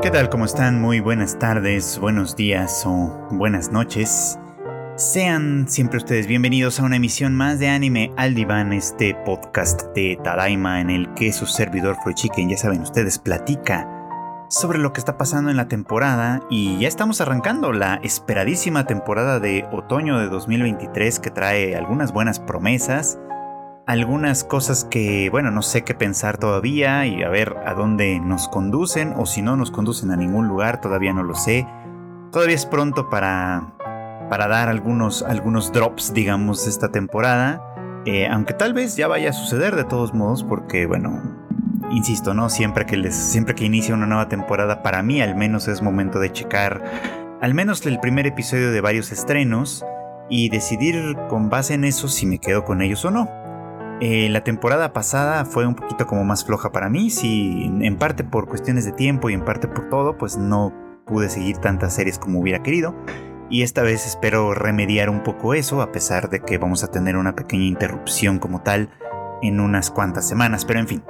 [0.00, 0.30] ¿Qué tal?
[0.30, 0.80] ¿Cómo están?
[0.80, 4.38] Muy buenas tardes, buenos días o buenas noches.
[4.94, 10.16] Sean siempre ustedes bienvenidos a una emisión más de Anime al Diván, este podcast de
[10.22, 13.88] Tadaima en el que su servidor Chicken, ya saben ustedes, platica
[14.48, 19.40] sobre lo que está pasando en la temporada y ya estamos arrancando la esperadísima temporada
[19.40, 23.18] de otoño de 2023 que trae algunas buenas promesas
[23.88, 28.46] algunas cosas que, bueno, no sé qué pensar todavía y a ver a dónde nos
[28.46, 31.66] conducen o si no nos conducen a ningún lugar, todavía no lo sé.
[32.30, 33.72] Todavía es pronto para,
[34.28, 37.64] para dar algunos, algunos drops, digamos, esta temporada.
[38.04, 41.22] Eh, aunque tal vez ya vaya a suceder de todos modos, porque, bueno,
[41.90, 42.50] insisto, ¿no?
[42.50, 46.20] Siempre que, les, siempre que inicia una nueva temporada, para mí al menos es momento
[46.20, 46.84] de checar
[47.40, 49.82] al menos el primer episodio de varios estrenos
[50.28, 53.47] y decidir con base en eso si me quedo con ellos o no.
[54.00, 58.22] Eh, la temporada pasada fue un poquito como más floja para mí, si en parte
[58.22, 60.72] por cuestiones de tiempo y en parte por todo, pues no
[61.04, 62.94] pude seguir tantas series como hubiera querido.
[63.50, 67.16] Y esta vez espero remediar un poco eso, a pesar de que vamos a tener
[67.16, 68.90] una pequeña interrupción como tal
[69.42, 70.64] en unas cuantas semanas.
[70.64, 71.02] Pero en fin,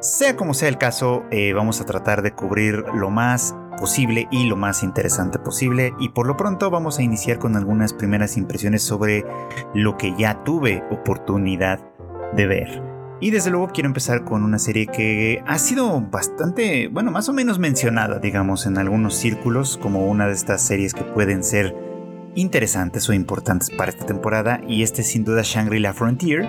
[0.00, 4.46] sea como sea el caso, eh, vamos a tratar de cubrir lo más posible y
[4.46, 5.92] lo más interesante posible.
[5.98, 9.26] Y por lo pronto vamos a iniciar con algunas primeras impresiones sobre
[9.74, 11.89] lo que ya tuve oportunidad
[12.36, 12.82] de ver.
[13.20, 17.34] Y desde luego quiero empezar con una serie que ha sido bastante, bueno, más o
[17.34, 21.76] menos mencionada, digamos, en algunos círculos como una de estas series que pueden ser
[22.34, 26.48] interesantes o importantes para esta temporada y este sin duda Shangri-La Frontier,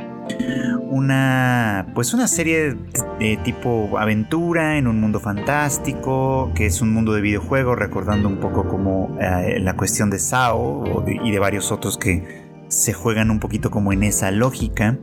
[0.89, 2.77] una pues una serie
[3.19, 8.37] de tipo aventura en un mundo fantástico, que es un mundo de videojuegos, recordando un
[8.37, 13.39] poco como eh, la cuestión de Sao y de varios otros que se juegan un
[13.39, 14.97] poquito como en esa lógica.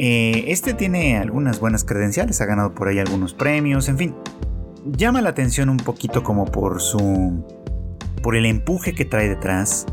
[0.00, 4.14] Eh, este tiene algunas buenas credenciales, ha ganado por ahí algunos premios, en fin.
[4.86, 7.44] Llama la atención un poquito como por su...
[8.22, 9.86] por el empuje que trae detrás,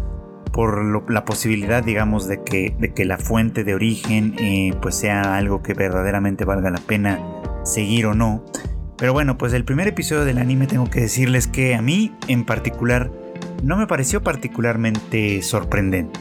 [0.53, 5.35] por la posibilidad, digamos, de que, de que la fuente de origen eh, pues sea
[5.35, 7.19] algo que verdaderamente valga la pena
[7.63, 8.45] seguir o no.
[8.97, 12.45] Pero bueno, pues el primer episodio del anime tengo que decirles que a mí en
[12.45, 13.11] particular
[13.63, 16.19] no me pareció particularmente sorprendente.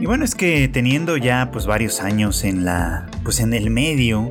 [0.00, 4.28] Y bueno, es que teniendo ya pues varios años en la pues en el medio,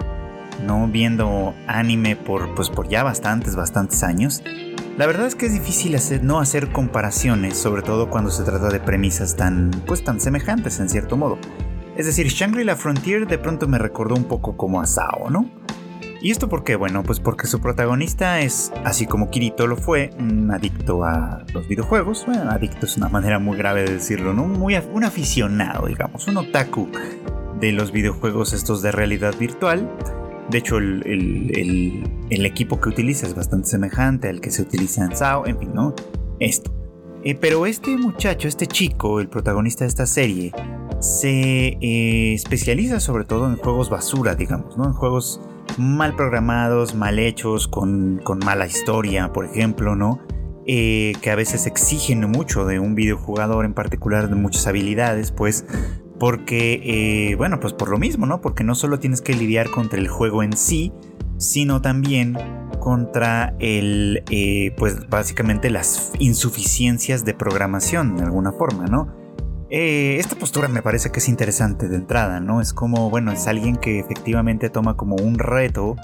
[0.66, 4.42] no viendo anime por pues por ya bastantes bastantes años,
[4.98, 8.70] la verdad es que es difícil hacer, no hacer comparaciones, sobre todo cuando se trata
[8.70, 11.38] de premisas tan pues tan semejantes en cierto modo.
[11.98, 15.50] Es decir, Shangri-La Frontier de pronto me recordó un poco como a Sao, ¿no?
[16.22, 16.76] ¿Y esto por qué?
[16.76, 21.68] Bueno, pues porque su protagonista es, así como Kirito lo fue, un adicto a los
[21.68, 22.26] videojuegos.
[22.26, 24.48] Bueno, adicto es una manera muy grave de decirlo, ¿no?
[24.48, 26.90] Muy, un aficionado, digamos, un otaku
[27.60, 29.90] de los videojuegos estos de realidad virtual.
[30.50, 35.46] De hecho, el, equipo que utiliza es bastante semejante al que se utiliza en SAO,
[35.46, 35.94] en fin, ¿no?
[36.40, 36.72] Esto.
[37.24, 40.52] Eh, pero este muchacho, este chico, el protagonista de esta serie,
[41.00, 44.86] se eh, especializa sobre todo en juegos basura, digamos, ¿no?
[44.86, 45.42] En juegos
[45.78, 50.20] mal programados, mal hechos, con, mala historia, por ejemplo, ¿no?
[50.66, 55.66] Eh, que a veces exigen mucho de un videojugador en particular, de muchas habilidades, pues
[56.20, 56.82] porque,
[57.32, 58.42] eh, bueno, pues por lo mismo, ¿no?
[58.42, 60.92] Porque no solo tienes que lidiar contra el juego en sí,
[61.38, 62.38] sino también
[62.80, 69.27] contra el, eh, pues básicamente las insuficiencias de programación de alguna forma, ¿no?
[69.70, 72.62] Eh, esta postura me parece que es interesante de entrada, ¿no?
[72.62, 75.96] Es como, bueno, es alguien que efectivamente toma como un reto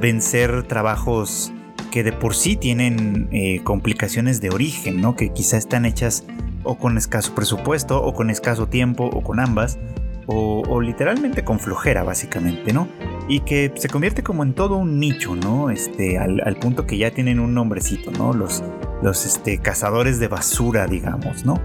[0.00, 1.52] vencer trabajos
[1.90, 5.16] que de por sí tienen eh, complicaciones de origen, ¿no?
[5.16, 6.24] Que quizá están hechas
[6.62, 9.78] o con escaso presupuesto, o con escaso tiempo, o con ambas,
[10.26, 12.88] o, literalmente con flojera, básicamente, ¿no?
[13.28, 15.68] Y que se convierte como en todo un nicho, ¿no?
[15.68, 18.32] Este, al, punto que ya tienen un nombrecito, ¿no?
[18.32, 18.64] Los,
[19.02, 21.60] los este, cazadores de basura, digamos, ¿no?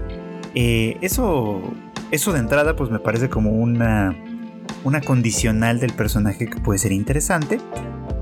[0.54, 1.60] Eh, eso,
[2.10, 4.16] eso de entrada pues me parece como una,
[4.84, 7.60] una condicional del personaje que puede ser interesante,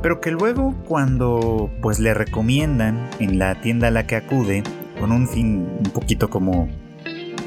[0.02, 4.62] pero que luego cuando pues le recomiendan en la tienda a la que acude,
[5.00, 6.68] con un fin un poquito como,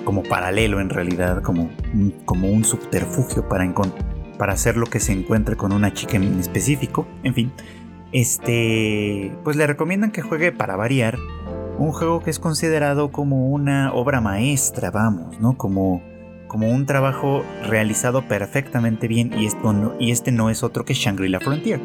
[0.04, 1.70] como paralelo en realidad, como,
[2.26, 3.72] como un subterfugio para,
[4.38, 7.52] para hacer lo que se encuentre con una chica en específico, en fin,
[8.12, 11.18] este, pues le recomiendan que juegue para variar
[11.82, 15.58] un juego que es considerado como una obra maestra, vamos, ¿no?
[15.58, 16.04] Como,
[16.48, 21.40] como un trabajo realizado perfectamente bien y, esto y este no es otro que Shangri-La
[21.40, 21.82] Frontier.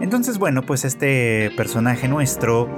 [0.00, 2.68] Entonces, bueno, pues este personaje nuestro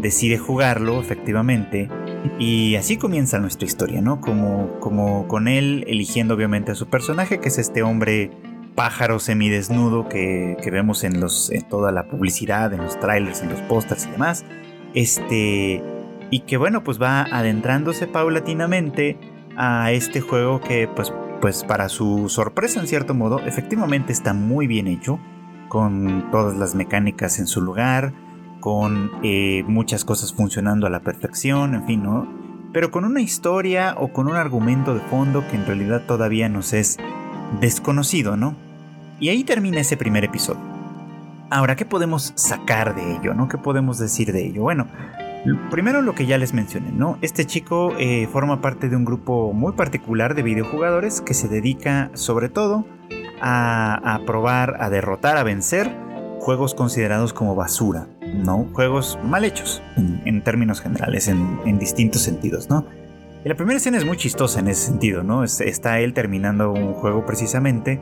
[0.00, 1.90] decide jugarlo, efectivamente,
[2.38, 4.22] y así comienza nuestra historia, ¿no?
[4.22, 8.30] Como, como con él eligiendo obviamente a su personaje, que es este hombre
[8.74, 13.50] pájaro semidesnudo que, que vemos en, los, en toda la publicidad, en los trailers, en
[13.50, 14.44] los pósters y demás
[14.94, 15.82] Este,
[16.30, 19.18] y que bueno, pues va adentrándose paulatinamente
[19.56, 24.66] a este juego que pues, pues para su sorpresa en cierto modo, efectivamente está muy
[24.66, 25.20] bien hecho,
[25.68, 28.12] con todas las mecánicas en su lugar,
[28.60, 32.26] con eh, muchas cosas funcionando a la perfección, en fin, ¿no?
[32.72, 36.72] Pero con una historia o con un argumento de fondo que en realidad todavía nos
[36.72, 36.96] es
[37.60, 38.56] desconocido, ¿no?
[39.20, 40.73] Y ahí termina ese primer episodio.
[41.50, 43.48] Ahora, ¿qué podemos sacar de ello, no?
[43.48, 44.62] ¿Qué podemos decir de ello?
[44.62, 44.88] Bueno,
[45.70, 47.18] Primero lo que ya les mencioné, ¿no?
[47.20, 52.10] Este chico eh, forma parte de un grupo muy particular de videojugadores que se dedica
[52.14, 52.86] sobre todo
[53.42, 55.94] a, probar, a derrotar, a vencer
[56.40, 58.68] juegos considerados como basura, ¿no?
[58.72, 62.86] Juegos mal hechos en, términos generales, en, distintos sentidos, ¿no?
[63.44, 65.44] Y la primera escena es muy chistosa en ese sentido, ¿no?
[65.44, 68.00] está él terminando un juego precisamente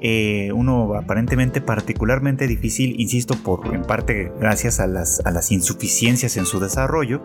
[0.00, 6.36] eh, uno aparentemente particularmente difícil, insisto, por en parte gracias a las, a las insuficiencias
[6.36, 7.20] en su desarrollo,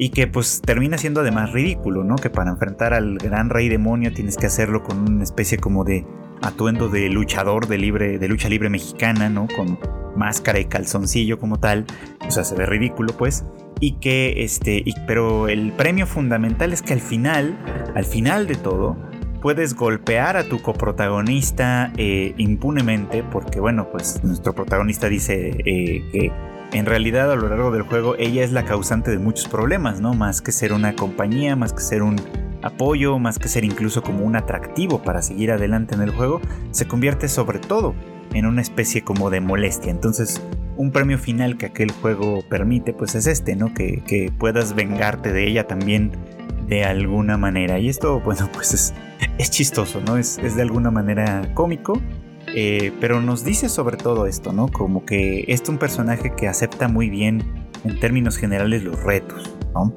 [0.00, 2.16] y que pues termina siendo además ridículo, ¿no?
[2.16, 6.06] Que para enfrentar al gran rey demonio tienes que hacerlo con una especie como de
[6.40, 9.46] atuendo de luchador de, libre, de lucha libre mexicana, ¿no?
[9.54, 9.78] Con
[10.16, 11.84] máscara y calzoncillo como tal,
[12.26, 13.44] o sea, se ve ridículo pues,
[13.78, 17.58] y que este, pero el premio fundamental es que al final,
[17.94, 18.96] al final de todo,
[19.40, 26.32] puedes golpear a tu coprotagonista eh, impunemente, porque bueno, pues nuestro protagonista dice eh, que
[26.72, 30.14] en realidad a lo largo del juego ella es la causante de muchos problemas, ¿no?
[30.14, 32.16] Más que ser una compañía, más que ser un
[32.62, 36.40] apoyo, más que ser incluso como un atractivo para seguir adelante en el juego,
[36.70, 37.94] se convierte sobre todo
[38.32, 39.90] en una especie como de molestia.
[39.90, 40.42] Entonces,
[40.76, 43.74] un premio final que aquel juego permite, pues es este, ¿no?
[43.74, 46.12] Que, que puedas vengarte de ella también
[46.68, 47.78] de alguna manera.
[47.78, 48.94] Y esto, bueno, pues es,
[49.38, 50.16] es chistoso, ¿no?
[50.16, 52.00] Es, de alguna manera cómico.
[52.52, 54.68] Eh, pero nos dice sobre todo esto, ¿no?
[54.68, 57.44] Como que es un personaje que acepta muy bien,
[57.84, 59.94] en términos generales, los retos, ¿no?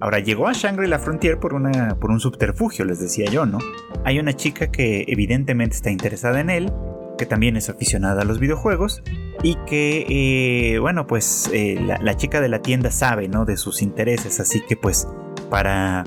[0.00, 3.58] Ahora llegó a Shangri-La Frontier por, una, por un subterfugio, les decía yo, ¿no?
[4.04, 6.72] Hay una chica que evidentemente está interesada en él,
[7.16, 9.02] que también es aficionada a los videojuegos
[9.42, 13.46] y que, eh, bueno, pues eh, la, chica de la tienda sabe, ¿no?
[13.46, 15.08] De sus intereses, así que pues
[15.50, 16.04] para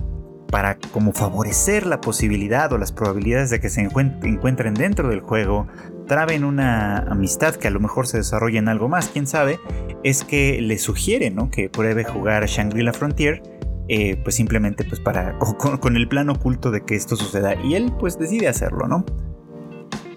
[0.49, 5.67] para como favorecer la posibilidad o las probabilidades de que se encuentren dentro del juego,
[6.07, 9.59] traben una amistad que a lo mejor se desarrolle en algo más, quién sabe,
[10.03, 11.51] es que le sugiere ¿no?
[11.51, 13.43] que pruebe jugar Shangri-La Frontier,
[13.87, 15.37] eh, pues simplemente pues para,
[15.79, 19.05] con, el plan oculto de que esto suceda, y él pues decide hacerlo, ¿no?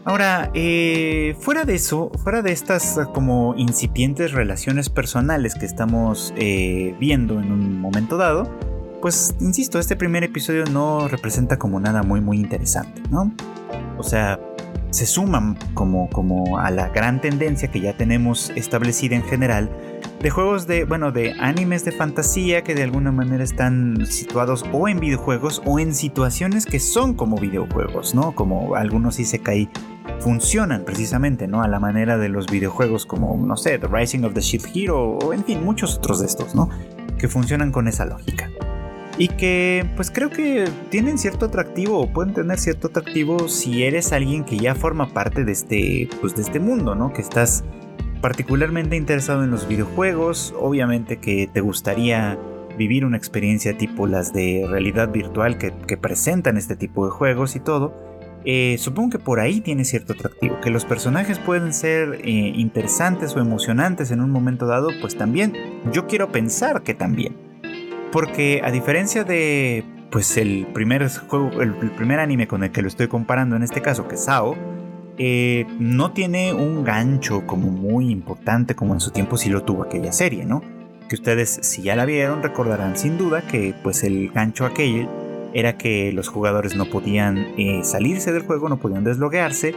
[0.04, 6.96] Ahora, eh, fuera de eso, fuera de estas como incipientes relaciones personales que estamos eh,
[6.98, 8.50] viendo en un momento dado,
[9.02, 13.34] pues insisto, este primer episodio no representa como nada muy muy interesante, ¿no?
[13.98, 14.38] O sea,
[14.90, 19.70] se suman como, como a la gran tendencia que ya tenemos establecida en general
[20.20, 24.86] de juegos de, bueno, de animes de fantasía que de alguna manera están situados o
[24.86, 28.36] en videojuegos o en situaciones que son como videojuegos, ¿no?
[28.36, 29.68] Como algunos Isekai
[30.20, 31.62] funcionan precisamente, ¿no?
[31.62, 35.18] A la manera de los videojuegos como, no sé, The Rising of the Shield Hero
[35.18, 36.68] o en fin, muchos otros de estos, ¿no?
[37.18, 38.48] Que funcionan con esa lógica
[39.22, 44.12] y que pues creo que tienen cierto atractivo o pueden tener cierto atractivo si eres
[44.12, 47.12] alguien que ya forma parte de este pues de este mundo, ¿no?
[47.12, 47.62] Que estás
[48.20, 52.36] particularmente interesado en los videojuegos, obviamente que te gustaría
[52.76, 57.60] vivir una experiencia tipo las de realidad virtual que, presentan este tipo de juegos y
[57.60, 57.94] todo.
[58.44, 60.60] Eh, supongo que por ahí tiene cierto atractivo.
[60.60, 65.52] Que los personajes pueden ser eh, interesantes o emocionantes en un momento dado, pues también.
[65.92, 67.51] Yo quiero pensar que también.
[68.12, 72.88] Porque a diferencia de pues el primer juego, el, primer anime con el que lo
[72.88, 74.54] estoy comparando en este caso, que es Sao,
[75.16, 79.82] eh, no tiene un gancho como muy importante como en su tiempo sí lo tuvo
[79.82, 80.62] aquella serie, ¿no?
[81.08, 85.08] Que ustedes si ya la vieron recordarán sin duda que pues el gancho aquel
[85.54, 89.74] era que los jugadores no podían eh, salirse del juego, no podían desloguearse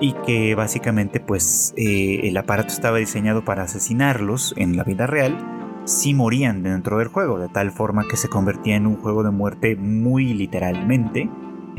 [0.00, 5.65] y que básicamente pues eh, el aparato estaba diseñado para asesinarlos en la vida real
[5.86, 9.30] si morían dentro del juego, de tal forma que se convertía en un juego de
[9.30, 11.30] muerte muy literalmente.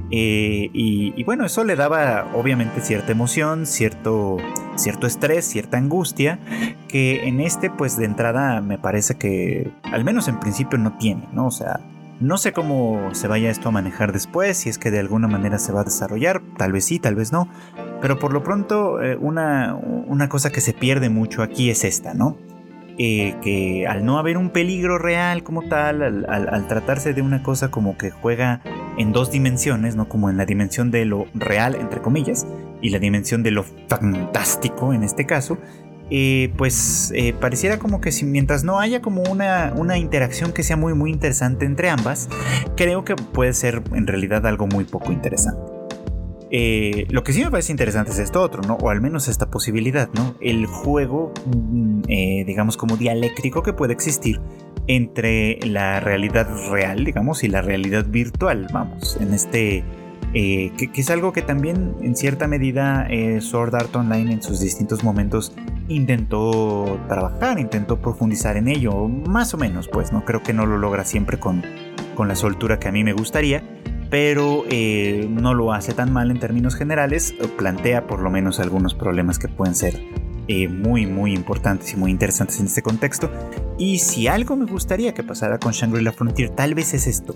[0.09, 4.37] Eh, y, bueno, eso le daba obviamente cierta emoción, cierto,
[4.75, 6.39] cierto estrés, cierta angustia,
[6.87, 11.27] que en este pues de entrada me parece que al menos en principio no tiene,
[11.33, 11.47] ¿no?
[11.47, 11.81] O sea,
[12.21, 15.59] no sé cómo se vaya esto a manejar después, si es que de alguna manera
[15.59, 17.49] se va a desarrollar, tal vez sí, tal vez no,
[18.01, 22.13] pero por lo pronto eh, una, una cosa que se pierde mucho aquí es esta,
[22.13, 22.37] ¿no?
[23.00, 27.70] Eh, que al no haber un peligro real como tal, al, tratarse de una cosa
[27.70, 28.62] como que juega
[28.98, 32.48] en dos dimensiones, no como en la dimensión de lo real, entre comillas,
[32.82, 35.60] y la dimensión de lo fantástico en este caso,
[36.10, 40.63] eh, pues eh, pareciera como que si mientras no haya como una, una interacción que
[40.63, 42.30] sea muy muy interesante entre ambas,
[42.75, 45.76] creo que puede ser en realidad algo muy poco interesante.
[46.50, 48.75] Eh, lo que sí me parece interesante es esto otro, ¿no?
[48.75, 50.36] O al menos esta posibilidad, ¿no?
[50.39, 52.01] El juego, mm,
[52.46, 54.39] digamos, como dialéctico que puede existir
[54.88, 59.84] entre la realidad real, digamos, y la realidad virtual, vamos, en este
[60.34, 64.60] eh, que, es algo que también en cierta medida eh, Sword Art Online en sus
[64.60, 65.54] distintos momentos
[65.88, 70.77] intentó trabajar, intentó profundizar en ello, más o menos, pues no creo que no lo
[70.77, 71.63] logra siempre con,
[72.16, 73.63] con la soltura que a mí me gustaría,
[74.09, 78.93] pero eh, no lo hace tan mal en términos generales, plantea por lo menos algunos
[78.93, 80.01] problemas que pueden ser
[80.69, 83.29] muy muy importantes y muy interesantes en este contexto.
[83.77, 87.35] Y si algo me gustaría que pasara con Shangri-La Frontier, tal vez es esto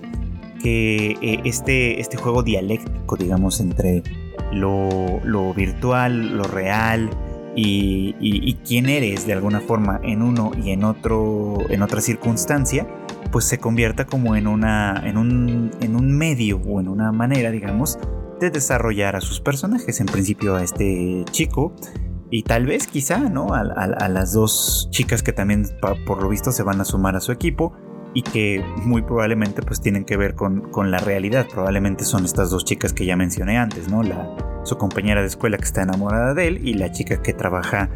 [0.61, 4.03] que eh, este, este juego dialéctico, digamos, entre
[4.51, 7.09] lo, virtual, lo real
[7.55, 12.87] y, quién eres de alguna forma en uno y en otro, en otra circunstancia,
[13.31, 17.51] pues se convierta como en, una, en, un, en un medio o en una manera,
[17.51, 17.99] digamos,
[18.39, 19.99] de desarrollar a sus personajes.
[19.99, 21.73] En principio a este chico
[22.31, 23.53] y tal vez quizá, ¿no?
[23.53, 23.63] A,
[24.07, 25.65] las dos chicas que también
[26.05, 27.73] por lo visto se van a sumar a su equipo
[28.13, 31.45] y que muy probablemente pues tienen que ver con, la realidad.
[31.51, 34.01] Probablemente son estas dos chicas que ya mencioné antes, ¿no?
[34.01, 37.89] La, su compañera de escuela que está enamorada de él y la chica que trabaja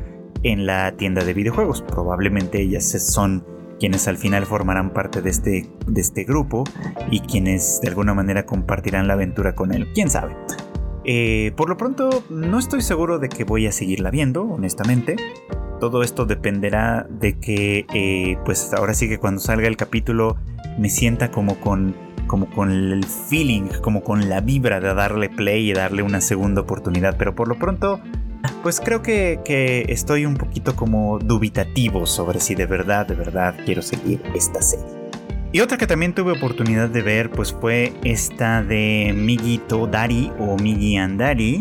[0.44, 1.82] en la tienda de videojuegos.
[1.82, 3.46] Probablemente ellas son
[3.80, 6.64] quienes al final formarán parte de este, de este grupo
[7.12, 9.88] y quienes de alguna manera compartirán la aventura con él.
[9.94, 10.36] ¿Quién sabe?
[11.04, 15.16] Eh, por lo pronto no estoy seguro de que voy a seguirla viendo, honestamente
[15.80, 20.38] todo esto dependerá de que, eh, pues ahora sí que cuando salga el capítulo
[20.78, 21.96] me sienta como con,
[22.28, 26.62] como con el feeling, como con la vibra de darle play y darle una segunda
[26.62, 27.18] oportunidad.
[27.18, 28.00] Pero por lo pronto,
[28.64, 33.56] pues creo que, que estoy un poquito como dubitativo sobre si de verdad, de verdad
[33.66, 34.86] quiero seguir esta serie.
[35.52, 40.58] Y otra que también tuve oportunidad de ver, pues fue esta de Migito Dari o
[40.58, 41.60] Migi Andari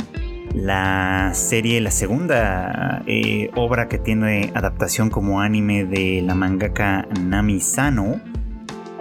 [0.55, 7.61] la serie, la segunda eh, obra que tiene adaptación como anime de la mangaka Nami
[7.61, 8.21] Sano,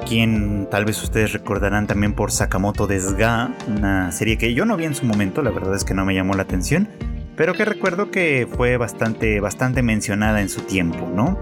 [0.07, 4.85] quien tal vez ustedes recordarán también por Sakamoto Desga, una serie que yo no vi
[4.85, 6.89] en su momento, la verdad es que no me llamó la atención,
[7.35, 11.37] pero que recuerdo que fue bastante, bastante mencionada en su tiempo, ¿no?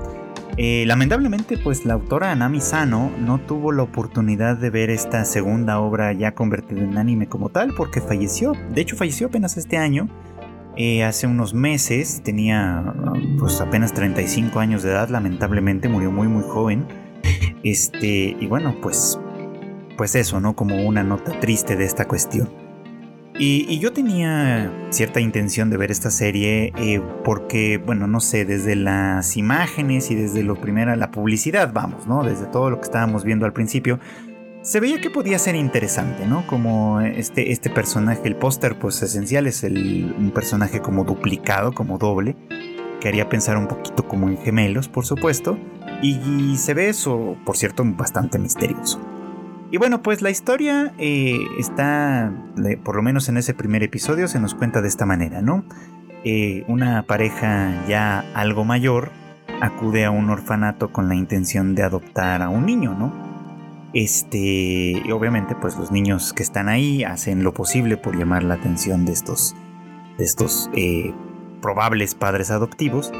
[0.57, 5.79] Eh, lamentablemente, pues la autora Nami Sano no tuvo la oportunidad de ver esta segunda
[5.79, 8.53] obra ya convertida en anime como tal, porque falleció.
[8.73, 10.09] De hecho, falleció apenas este año.
[10.77, 12.93] Eh, hace unos meses, tenía
[13.39, 16.85] pues apenas 35 años de edad, lamentablemente murió muy muy joven.
[17.63, 19.19] Este, y bueno, pues
[19.95, 20.55] pues eso, ¿no?
[20.55, 22.60] Como una nota triste de esta cuestión.
[23.43, 28.75] Y, yo tenía cierta intención de ver esta serie eh, porque, bueno, no sé, desde
[28.75, 32.23] las imágenes y desde lo primero, la publicidad, vamos, ¿no?
[32.23, 33.99] Desde todo lo que estábamos viendo al principio,
[34.61, 36.45] se veía que podía ser interesante, ¿no?
[36.45, 41.97] Como este, este personaje, el póster, pues esencial es el, un personaje como duplicado, como
[41.97, 42.35] doble,
[42.99, 45.57] que haría pensar un poquito como en gemelos, por supuesto,
[46.03, 49.10] y se ve eso, por cierto, bastante misterioso.
[49.71, 52.33] Y bueno, pues la historia eh, está,
[52.83, 55.63] por lo menos en ese primer episodio, se nos cuenta de esta manera, ¿no?
[56.25, 59.11] Eh, una pareja ya algo mayor
[59.61, 63.13] acude a un orfanato con la intención de adoptar a un niño, ¿no?
[63.93, 64.37] Este,
[65.05, 69.05] y obviamente, pues los niños que están ahí hacen lo posible por llamar la atención
[69.05, 69.55] de estos,
[70.17, 71.13] de estos eh,
[71.61, 73.11] probables padres adoptivos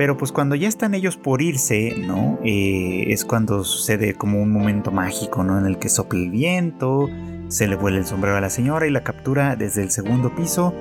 [0.00, 2.38] pero pues cuando ya están ellos por irse, ¿no?
[2.42, 5.58] Eh, es cuando sucede como un momento mágico, ¿no?
[5.58, 7.10] En el que sopla el viento,
[7.48, 10.72] se le vuela el sombrero a la señora y la captura desde el segundo piso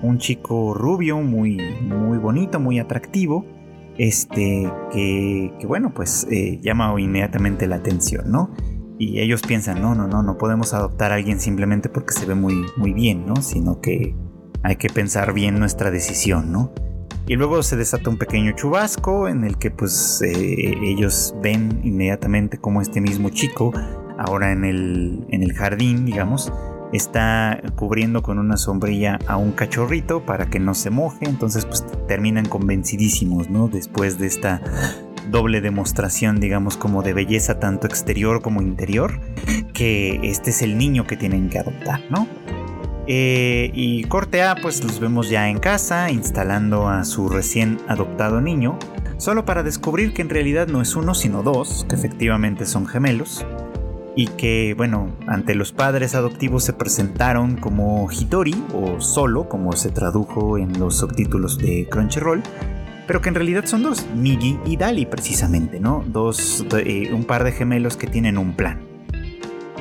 [0.00, 3.44] un chico rubio, muy, muy bonito, muy atractivo,
[3.98, 8.54] este, que, bueno, pues eh, llama inmediatamente la atención, ¿no?
[8.96, 12.36] Y ellos piensan, no, no, no, no podemos adoptar a alguien simplemente porque se ve
[12.36, 13.42] muy, muy bien, ¿no?
[13.42, 14.14] Sino que
[14.62, 16.72] hay que pensar bien nuestra decisión, ¿no?
[17.28, 22.56] Y luego se desata un pequeño chubasco en el que pues eh, ellos ven inmediatamente
[22.56, 23.70] como este mismo chico,
[24.18, 26.50] ahora en el, en el jardín, digamos,
[26.94, 31.84] está cubriendo con una sombrilla a un cachorrito para que no se moje, entonces pues
[32.06, 33.68] terminan convencidísimos, ¿no?
[33.68, 34.62] Después de esta
[35.30, 39.20] doble demostración, digamos, como de belleza tanto exterior como interior,
[39.74, 42.26] que este es el niño que tienen que adoptar, ¿no?
[43.10, 48.42] Eh, y corte A, pues los vemos ya en casa, instalando a su recién adoptado
[48.42, 48.78] niño,
[49.16, 53.46] solo para descubrir que en realidad no es uno, sino dos, que efectivamente son gemelos,
[54.14, 59.88] y que, bueno, ante los padres adoptivos se presentaron como Hitori, o solo, como se
[59.88, 62.42] tradujo en los subtítulos de Crunchyroll,
[63.06, 66.04] pero que en realidad son dos, Migi y Dali precisamente, ¿no?
[66.06, 68.87] Dos, eh, un par de gemelos que tienen un plan.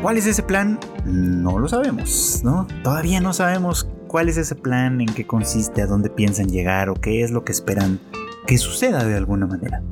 [0.08, 0.80] ¿Cuál es ese plan?
[1.04, 2.66] No lo sabemos, ¿no?
[2.82, 6.94] Todavía no sabemos cuál es ese plan, en qué consiste, a dónde piensan llegar o
[6.94, 8.00] qué es lo que esperan
[8.46, 9.84] que suceda de alguna manera.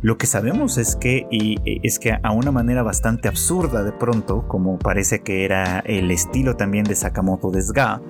[0.00, 4.46] Lo que sabemos es que, y, es que a una manera bastante absurda de pronto,
[4.46, 8.00] como parece que era el estilo también de Sakamoto Desga,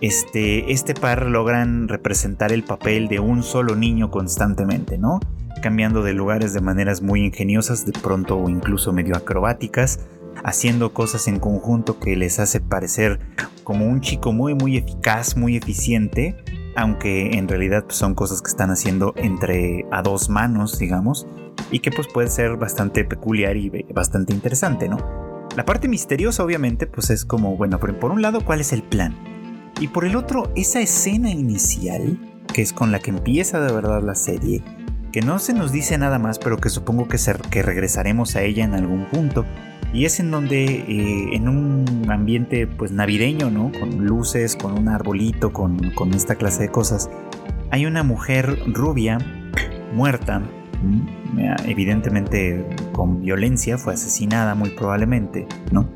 [0.00, 5.20] este, este par logran representar el papel de un solo niño constantemente, ¿no?
[5.62, 10.00] Cambiando de lugares de maneras muy ingeniosas, de pronto o incluso medio acrobáticas,
[10.44, 13.20] haciendo cosas en conjunto que les hace parecer
[13.64, 16.36] como un chico muy muy eficaz, muy eficiente,
[16.76, 21.26] aunque en realidad pues, son cosas que están haciendo entre a dos manos, digamos,
[21.70, 24.98] y que pues puede ser bastante peculiar y bastante interesante, ¿no?
[25.56, 29.14] La parte misteriosa obviamente pues es como, bueno, por un lado, ¿cuál es el plan?
[29.80, 32.18] Y por el otro, esa escena inicial,
[32.54, 34.62] que es con la que empieza de verdad la serie,
[35.12, 37.18] que no se nos dice nada más, pero que supongo que,
[37.50, 39.44] que regresaremos a ella en algún punto,
[39.92, 43.70] y es en donde eh, en un ambiente pues navideño, ¿no?
[43.78, 45.80] Con luces, con un arbolito, con,
[46.14, 47.10] esta clase de cosas,
[47.70, 49.18] hay una mujer rubia
[49.92, 50.42] muerta,
[51.66, 55.90] evidentemente con violencia, fue asesinada muy probablemente, ¿no?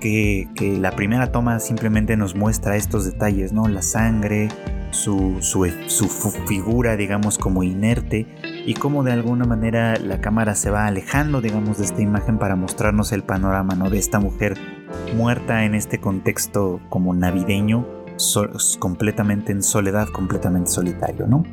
[0.00, 3.68] Que, que, la primera toma simplemente nos muestra estos detalles, ¿no?
[3.68, 4.48] La sangre,
[4.90, 6.08] su, su, su
[6.46, 8.26] figura, digamos, como inerte
[8.66, 12.56] y cómo de alguna manera la cámara se va alejando, digamos, de esta imagen para
[12.56, 13.88] mostrarnos el panorama, ¿no?
[13.90, 14.58] De esta mujer
[15.14, 17.86] muerta en este contexto como navideño,
[18.80, 21.44] completamente en soledad, completamente solitario, ¿no?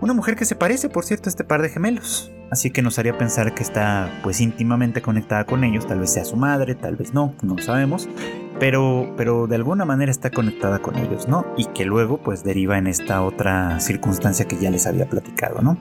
[0.00, 2.98] Una mujer que se parece, por cierto, a este par de gemelos, así que nos
[2.98, 6.96] haría pensar que está pues íntimamente conectada con ellos, tal vez sea su madre, tal
[6.96, 8.08] vez no, no sabemos,
[8.58, 11.46] pero, pero de alguna manera está conectada con ellos, ¿no?
[11.56, 15.76] Y que luego pues deriva en esta otra circunstancia que ya les había platicado, ¿no?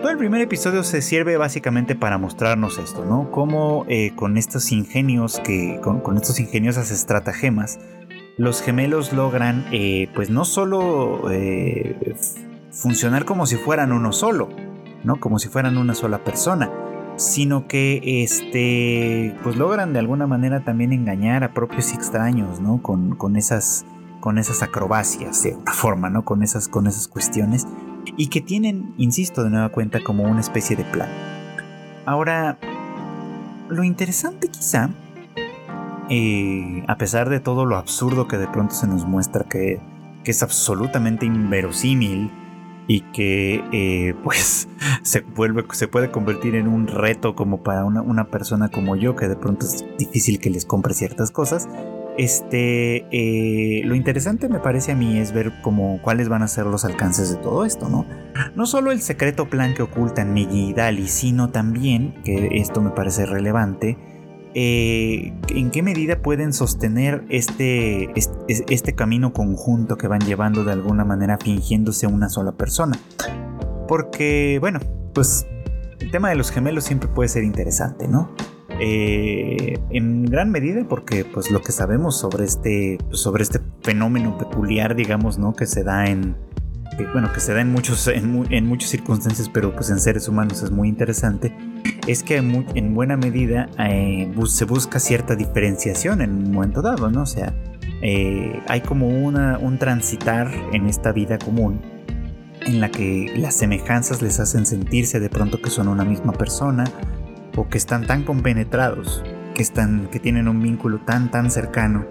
[0.00, 3.30] Todo el primer episodio se sirve básicamente para mostrarnos esto, ¿no?
[3.30, 7.80] Cómo eh, con estos ingenios, que, con, estos ingeniosas estratagemas,
[8.36, 12.14] los gemelos logran eh, pues no solo eh,
[12.70, 14.48] funcionar como si fueran uno solo,
[15.08, 15.18] ¿no?
[15.18, 16.70] Como si fueran una sola persona,
[17.16, 22.82] sino que este, pues logran de alguna manera también engañar a propios extraños, ¿no?
[22.82, 23.86] Con, con, esas,
[24.20, 26.26] con esas acrobacias, de alguna forma, ¿no?
[26.26, 27.66] Con esas, con esas cuestiones,
[28.18, 31.08] y que tienen, insisto, de nueva cuenta, como una especie de plan.
[32.04, 32.58] Ahora,
[33.70, 34.90] lo interesante quizá,
[36.10, 39.80] eh, a pesar de todo lo absurdo que de pronto se nos muestra que,
[40.22, 42.30] que es absolutamente inverosímil,
[42.88, 44.68] y que eh, pues
[45.02, 49.28] se, vuelve, se puede convertir en un reto como para una, persona como yo que
[49.28, 51.68] de pronto es difícil que les compre ciertas cosas.
[52.16, 56.66] Este, eh, lo interesante me parece a mí es ver como cuáles van a ser
[56.66, 58.06] los alcances de todo esto, ¿no?
[58.56, 62.90] No solo el secreto plan que ocultan Migi y Dali, sino también, que esto me
[62.90, 63.96] parece relevante,
[64.60, 71.04] eh, en qué medida pueden sostener este, este, camino conjunto que van llevando de alguna
[71.04, 72.98] manera fingiéndose una sola persona.
[73.86, 74.80] Porque, bueno,
[75.14, 75.46] pues
[76.00, 78.32] el tema de los gemelos siempre puede ser interesante, ¿no?
[78.80, 84.96] Eh, en gran medida porque pues lo que sabemos sobre este, sobre este fenómeno peculiar,
[84.96, 85.52] digamos, ¿no?
[85.52, 86.34] Que se da en,
[87.12, 90.70] bueno, que se da en, muchos, en, muchas circunstancias, pero pues en seres humanos es
[90.70, 91.54] muy interesante,
[92.06, 97.22] es que en, buena medida eh, se busca cierta diferenciación en un momento dado, ¿no?
[97.22, 97.54] O sea,
[98.00, 101.80] eh, hay como un transitar en esta vida común
[102.66, 106.84] en la que las semejanzas les hacen sentirse de pronto que son una misma persona
[107.56, 109.22] o que están tan compenetrados,
[109.54, 112.06] que, están, que tienen un vínculo tan tan cercano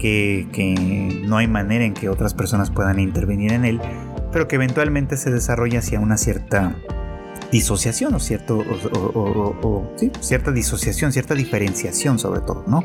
[0.00, 3.80] que, no hay manera en que otras personas puedan intervenir en él,
[4.32, 6.74] pero que eventualmente se desarrolla hacia una cierta
[7.50, 12.84] disociación o, cierto, o, cierta disociación, cierta diferenciación sobre todo, ¿no?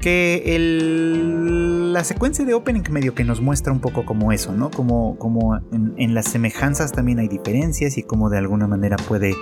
[0.00, 4.70] Que el, la secuencia de opening medio que nos muestra un poco como eso, ¿no?
[4.70, 9.34] Como, como en, las semejanzas también hay diferencias y como de alguna manera puede,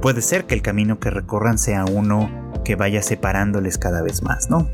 [0.00, 2.30] puede ser que el camino que recorran sea uno
[2.64, 4.68] que vaya separándoles cada vez más, ¿no?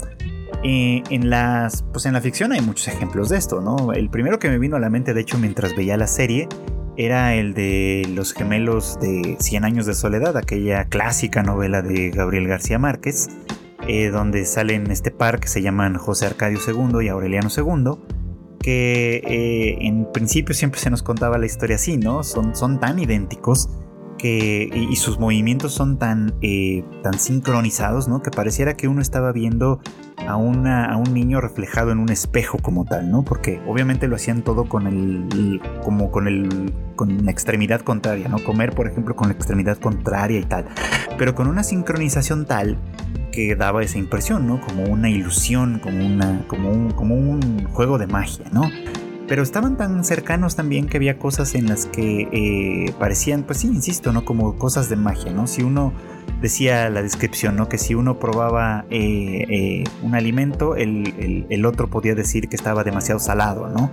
[0.63, 3.93] Eh, en, las, pues en la ficción hay muchos ejemplos de esto, ¿no?
[3.93, 6.49] El primero que me vino a la mente, de hecho, mientras veía la serie,
[6.97, 12.49] era el de los gemelos de Cien años de soledad, aquella clásica novela de Gabriel
[12.49, 13.29] García Márquez,
[13.89, 17.93] eh, donde salen este par que se llaman José Arcadio II y Aureliano II,
[18.61, 22.23] que eh, en principio siempre se nos contaba la historia así, ¿no?
[22.23, 23.69] Son, son tan idénticos
[24.19, 26.35] que, y, sus movimientos son tan,
[27.03, 28.23] tan sincronizados, ¿no?
[28.23, 29.81] Que pareciera que uno estaba viendo
[30.27, 33.23] a, a un niño reflejado en un espejo como tal, ¿no?
[33.23, 38.39] Porque obviamente lo hacían todo con el, como con el, con la extremidad contraria, ¿no?
[38.43, 40.67] Comer, por ejemplo, con la extremidad contraria y tal.
[41.19, 42.79] Pero con una sincronización tal
[43.33, 44.61] que daba esa impresión, ¿no?
[44.61, 48.71] Como una ilusión, como, una, como, un, como un juego de magia, ¿no?
[49.33, 53.67] Pero estaban tan cercanos también que había cosas en las que eh, parecían, pues sí,
[53.67, 54.27] insisto, ¿no?
[54.27, 55.47] Como cosas de magia, ¿no?
[55.47, 55.95] Si uno
[56.43, 57.67] decía la descripción, ¿no?
[57.67, 62.85] Que si uno probaba eh, eh, un alimento, el, el, otro podía decir que estaba
[62.85, 63.91] demasiado salado, ¿no?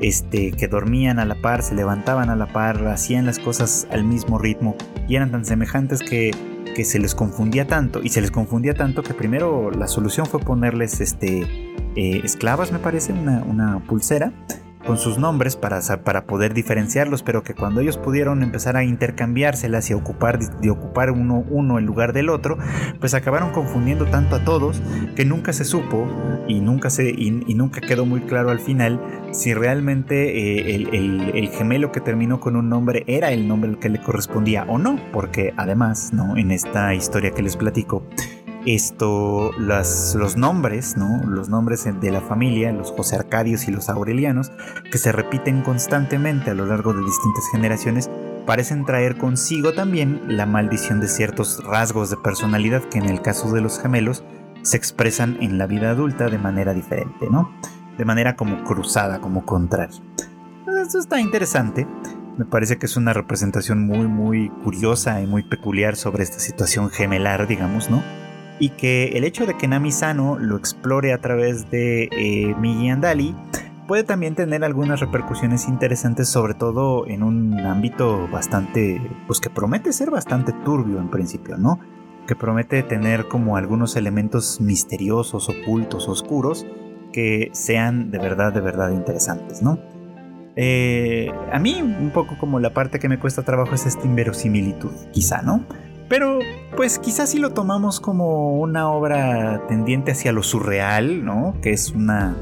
[0.00, 4.04] Este, que dormían a la par, se levantaban a la par, hacían las cosas al
[4.04, 4.74] mismo ritmo
[5.06, 6.30] y eran tan semejantes que,
[6.74, 10.40] que se les confundía tanto y se les confundía tanto que primero la solución fue
[10.40, 11.46] ponerles este,
[11.94, 14.32] esclavas, me parece, una, una pulsera
[14.88, 19.90] con sus nombres para, para poder diferenciarlos, pero que cuando ellos pudieron empezar a intercambiárselas
[19.90, 22.56] y ocupar, de ocupar uno, uno en lugar del otro,
[22.98, 24.80] pues acabaron confundiendo tanto a todos
[25.14, 26.08] que nunca se supo
[26.48, 28.98] y nunca, se, y, nunca quedó muy claro al final
[29.30, 33.90] si realmente eh, el, el, gemelo que terminó con un nombre era el nombre que
[33.90, 36.38] le correspondía o no, porque además, ¿no?
[36.38, 38.04] en esta historia que les platico,
[38.74, 41.24] esto, los nombres, ¿no?
[41.26, 44.52] Los nombres de la familia, los José Arcadios y los Aurelianos,
[44.90, 48.10] que se repiten constantemente a lo largo de distintas generaciones,
[48.46, 53.52] parecen traer consigo también la maldición de ciertos rasgos de personalidad que en el caso
[53.52, 54.24] de los gemelos
[54.62, 57.50] se expresan en la vida adulta de manera diferente, ¿no?
[57.96, 60.00] De manera como cruzada, como contraria.
[60.86, 61.86] Eso está interesante.
[62.38, 66.90] Me parece que es una representación muy, muy curiosa y muy peculiar sobre esta situación
[66.90, 68.02] gemelar, digamos, ¿no?
[68.58, 72.88] Y que el hecho de que Nami Sano lo explore a través de eh, Migi
[72.88, 73.34] Andali
[73.86, 79.92] puede también tener algunas repercusiones interesantes, sobre todo en un ámbito bastante, pues que promete
[79.92, 81.80] ser bastante turbio en principio, ¿no?
[82.26, 86.66] Que promete tener como algunos elementos misteriosos, ocultos, oscuros,
[87.12, 89.78] que sean de verdad, de verdad interesantes, ¿no?
[90.54, 94.90] Eh, a mí un poco como la parte que me cuesta trabajo es esta inverosimilitud,
[95.12, 95.64] quizá, ¿no?
[96.08, 96.38] Pero
[96.76, 101.54] pues quizás si lo tomamos como una obra tendiente hacia lo surreal, ¿no?
[101.60, 102.34] Que es una,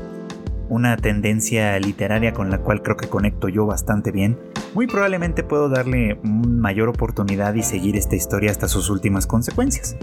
[0.69, 4.39] una tendencia literaria con la cual creo que conecto yo bastante bien.
[4.75, 9.97] Muy probablemente puedo darle mayor oportunidad y seguir esta historia hasta sus últimas consecuencias.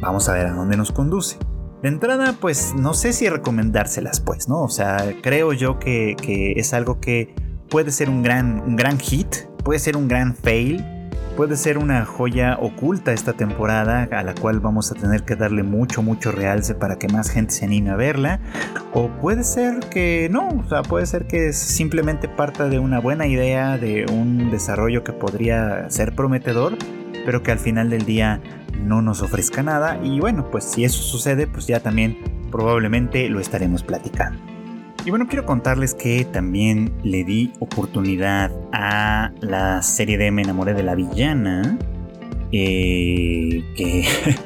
[0.00, 1.38] Vamos a ver a dónde nos conduce.
[1.82, 4.62] De entrada, pues no sé si recomendárselas, pues, ¿no?
[4.62, 7.34] O sea, creo yo que, que es algo que
[7.68, 9.28] puede ser un gran, un gran hit,
[9.64, 10.84] puede ser un gran fail,
[11.38, 15.62] puede ser una joya oculta esta temporada a la cual vamos a tener que darle
[15.62, 18.40] mucho, mucho realce para que más gente se anime a verla.
[18.92, 23.28] O puede ser que no, o sea, puede ser que simplemente parta de una buena
[23.28, 26.76] idea, de un desarrollo que podría ser prometedor,
[27.24, 28.40] pero que al final del día
[28.82, 30.00] no nos ofrezca nada.
[30.02, 32.18] Y bueno, pues si eso sucede, pues ya también
[32.50, 34.57] probablemente lo estaremos platicando.
[35.04, 40.74] Y bueno, quiero contarles que también le di oportunidad a la serie de Me enamoré
[40.74, 41.78] de la villana.
[42.50, 44.04] Eh, que,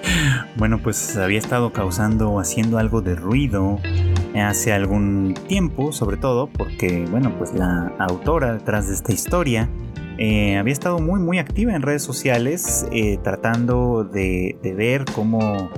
[0.57, 3.79] bueno, pues había estado causando, haciendo algo de ruido
[4.35, 9.69] hace algún tiempo, sobre todo porque, bueno, pues la autora detrás de esta historia
[10.19, 15.71] eh, había estado muy, muy activa en redes sociales eh, tratando de, de ver cómo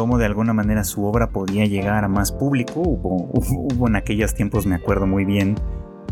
[0.00, 2.80] cómo de alguna manera su obra podía llegar a más público.
[2.80, 5.56] Hubo, en aquellos tiempos, me acuerdo muy bien,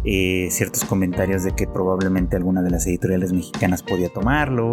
[0.05, 4.72] eh, ciertos comentarios de que probablemente alguna de las editoriales mexicanas podía tomarlo.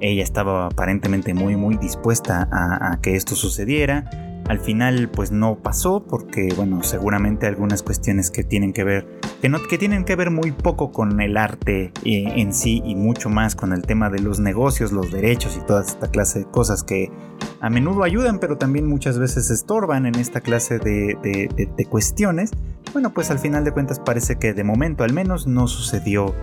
[0.00, 4.10] Ella estaba aparentemente muy muy dispuesta a que esto sucediera.
[4.48, 9.48] Al final pues no pasó porque bueno seguramente algunas cuestiones que tienen que ver que,
[9.48, 13.28] no, que tienen que ver muy poco con el arte eh, en sí y mucho
[13.28, 16.82] más con el tema de los negocios, los derechos y toda esta clase de cosas
[16.82, 17.10] que
[17.60, 21.16] a menudo ayudan pero también muchas veces estorban en esta clase de,
[21.76, 22.50] de cuestiones.
[22.92, 26.34] Bueno pues al final de cuentas parece que de momento al menos no sucedió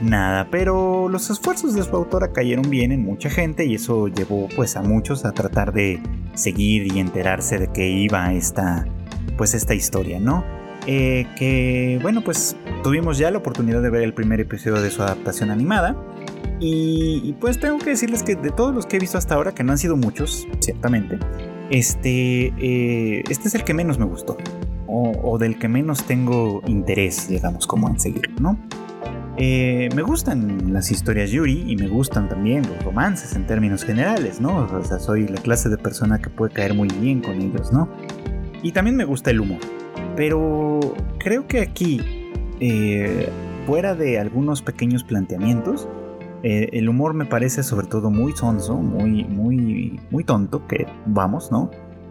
[0.00, 4.48] nada, pero los esfuerzos de su autora cayeron bien en mucha gente y eso llevó
[4.54, 6.00] pues a muchos a tratar de
[6.34, 8.86] seguir y enterarse de qué iba esta
[9.36, 10.44] pues esta historia, ¿no?
[10.90, 15.02] Eh, que bueno pues tuvimos ya la oportunidad de ver el primer episodio de su
[15.02, 15.94] adaptación animada
[16.60, 19.62] y, pues tengo que decirles que de todos los que he visto hasta ahora, que
[19.62, 21.18] no han sido muchos, ciertamente,
[21.70, 24.38] este, eh, este es el que menos me gustó
[24.86, 28.58] o, o del que menos tengo interés, digamos, como en seguirlo, ¿no?
[29.40, 34.40] Eh, me gustan las historias Yuri y me gustan también los romances en términos generales,
[34.40, 34.66] ¿no?
[34.66, 37.88] O sea, soy la clase de persona que puede caer muy bien con ellos, ¿no?
[38.62, 39.60] Y también me gusta el humor.
[40.16, 40.80] Pero
[41.18, 42.00] creo que aquí,
[42.60, 43.28] eh,
[43.66, 45.88] fuera de algunos pequeños planteamientos,
[46.42, 51.50] eh, el humor me parece sobre todo muy sonso, muy, muy, muy tonto, que vamos,
[51.50, 51.70] ¿no?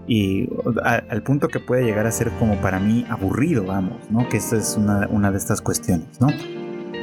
[0.10, 0.50] Y
[0.84, 4.28] al punto que puede llegar a ser como para mí aburrido, vamos, ¿no?
[4.30, 6.30] Que esta es una, una de estas cuestiones, ¿no?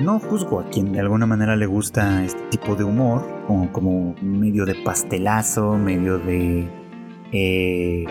[0.01, 4.15] no juzgo a quien de alguna manera le gusta este tipo de humor, como, como
[4.23, 6.69] medio de pastelazo, medio de...
[7.33, 8.05] Eh,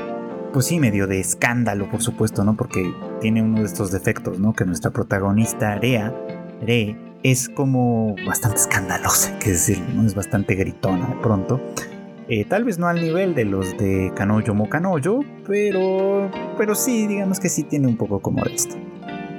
[0.54, 2.56] pues sí, medio de escándalo, por supuesto, ¿no?
[2.56, 4.54] Porque tiene uno de estos defectos, ¿no?
[4.54, 6.14] Que nuestra protagonista, Rea,
[6.62, 10.06] Re, es como bastante escandalosa, que decir, ¿no?
[10.06, 11.60] Es bastante gritona de pronto.
[12.30, 17.40] Eh, tal vez no al nivel de los de Canoyo Mocanoyo, pero, pero sí, digamos
[17.40, 18.76] que sí tiene un poco como de esto.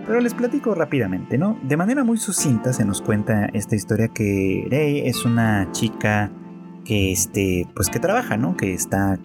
[0.06, 1.58] Pero les platico rápidamente, ¿no?
[1.62, 6.30] De manera muy sucinta se nos cuenta esta historia que Rey es una chica
[6.84, 8.56] que, este, pues que trabaja, ¿no?
[8.56, 9.18] Que está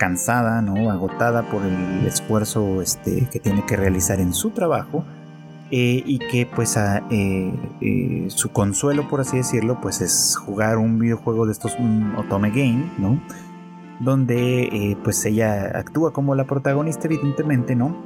[0.00, 0.90] cansada, ¿no?
[0.90, 5.04] Agotada por el esfuerzo este, que tiene que realizar en su trabajo.
[5.70, 10.98] Eh, y que pues eh, eh, su consuelo por así decirlo pues es jugar un
[10.98, 13.22] videojuego de estos un otome game no
[14.00, 17.96] donde pues ella actúa como la protagonista evidentemente no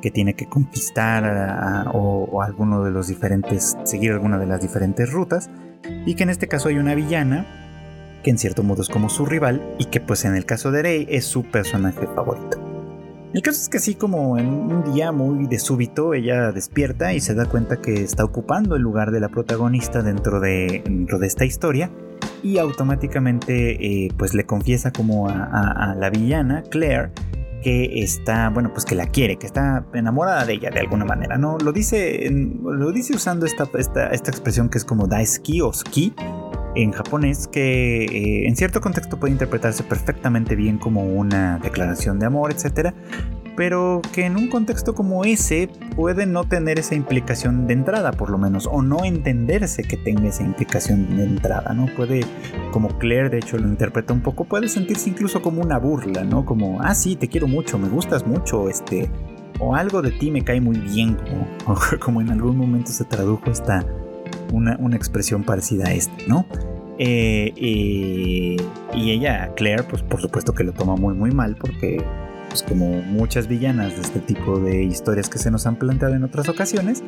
[0.00, 5.48] que tiene que conquistar o, alguno de los diferentes, seguir alguna de las diferentes rutas,
[6.04, 7.46] y que en este caso hay una villana,
[8.22, 10.82] que en cierto modo es como su rival, y que pues en el caso de
[10.82, 12.58] Rey es su personaje favorito.
[13.34, 17.20] El caso es que así como en un día muy de súbito ella despierta y
[17.20, 21.26] se da cuenta que está ocupando el lugar de la protagonista dentro de, dentro de
[21.28, 21.90] esta historia
[22.42, 27.10] y automáticamente eh, pues le confiesa como a la villana Claire
[27.62, 31.38] que está, bueno, pues que la quiere, que está enamorada de ella de alguna manera,
[31.38, 31.56] ¿no?
[31.58, 36.12] Lo dice, lo dice usando esta, esta, esta expresión que es como daisuki o ski
[36.74, 42.26] en japonés, que eh, en cierto contexto puede interpretarse perfectamente bien como una declaración de
[42.26, 42.94] amor, etcétera,
[43.56, 48.30] pero que en un contexto como ese puede no tener esa implicación de entrada, por
[48.30, 51.86] lo menos, o no entenderse que tenga esa implicación de entrada, ¿no?
[51.94, 52.20] Puede,
[52.70, 56.44] como Claire de hecho lo interpreta un poco, puede sentirse incluso como una burla, ¿no?
[56.44, 59.10] Como, ah, sí, te quiero mucho, me gustas mucho, este,
[59.58, 63.50] o algo de ti me cae muy bien, como, como en algún momento se tradujo
[63.50, 63.84] esta,
[64.52, 66.46] una, una expresión parecida a esta, ¿no?
[66.98, 72.04] Eh, y ella, Claire, pues por supuesto que lo toma muy muy mal porque
[72.52, 76.22] pues como muchas villanas de este tipo de historias que se nos han planteado en
[76.22, 77.02] otras ocasiones,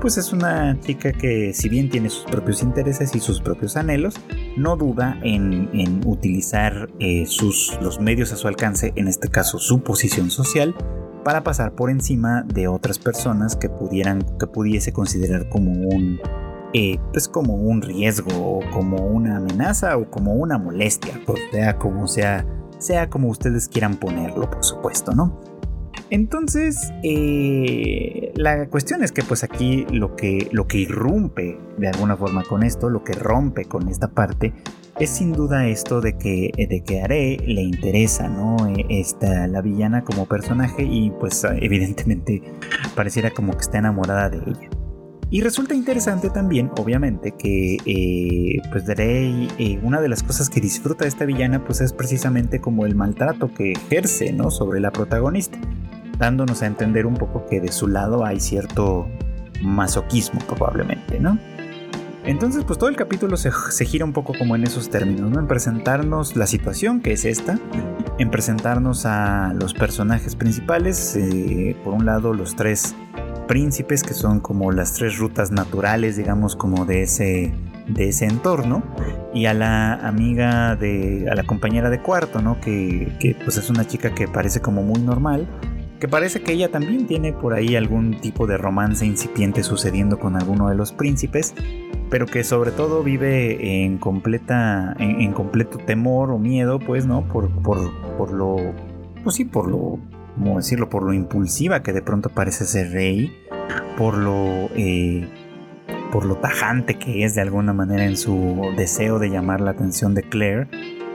[0.00, 4.14] pues es una chica que si bien tiene sus propios intereses y sus propios anhelos,
[4.56, 9.82] no duda en, utilizar eh, sus, los medios a su alcance, en este caso su
[9.82, 10.74] posición social,
[11.24, 16.20] para pasar por encima de otras personas que pudieran, que pudiese considerar como un
[16.78, 21.78] eh, pues como un riesgo o como una amenaza o como una molestia, pues sea
[21.78, 22.44] como sea
[22.78, 25.40] sea como ustedes quieran ponerlo, por supuesto, ¿no?
[26.10, 32.14] Entonces, eh, la cuestión es que pues aquí lo que, lo que irrumpe de alguna
[32.14, 34.52] forma con esto, lo que rompe con esta parte,
[35.00, 38.56] es sin duda esto de que, de que le interesa, ¿no?
[38.68, 42.42] E, esta, la villana como personaje y pues evidentemente
[42.94, 44.75] pareciera como que está enamorada de ella.
[45.28, 51.04] Y resulta interesante también, obviamente, que eh, pues eh, una de las cosas que disfruta
[51.04, 54.52] esta villana, pues es precisamente como el maltrato que ejerce, ¿no?
[54.52, 55.58] Sobre la protagonista,
[56.18, 59.08] dándonos a entender un poco que de su lado hay cierto
[59.62, 61.38] masoquismo probablemente, ¿no?
[62.24, 63.50] Entonces, pues todo el capítulo se,
[63.84, 65.40] gira un poco como en esos términos, ¿no?
[65.40, 67.58] En presentarnos la situación, que es esta,
[68.18, 72.96] en presentarnos a los personajes principales, eh, por un lado los tres
[73.46, 77.52] príncipes, que son como las tres rutas naturales, digamos, como de ese,
[77.88, 78.82] de ese entorno,
[79.34, 82.60] y a la amiga de, a la compañera de cuarto, ¿no?
[82.60, 85.48] Que, que pues es una chica que parece como muy normal,
[86.00, 90.36] que parece que ella también tiene por ahí algún tipo de romance incipiente sucediendo con
[90.36, 91.54] alguno de los príncipes,
[92.10, 97.26] pero que sobre todo vive en completa, en, completo temor o miedo, pues, ¿no?
[97.26, 97.78] Por, por,
[98.16, 98.56] por lo,
[99.24, 99.98] pues sí, por lo
[100.36, 100.88] ¿cómo decirlo?
[100.88, 103.36] Por lo impulsiva que de pronto parece ser Rey,
[103.96, 105.26] por lo, eh,
[106.12, 110.14] por lo tajante que es de alguna manera en su deseo de llamar la atención
[110.14, 110.68] de Claire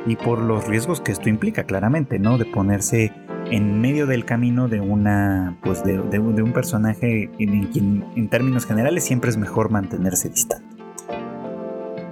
[0.05, 2.37] y por los riesgos que esto implica claramente, ¿no?
[2.37, 3.11] De ponerse
[3.51, 9.03] en medio del camino de una, pues de, un personaje en quien en términos generales
[9.03, 10.70] siempre es mejor mantenerse distante.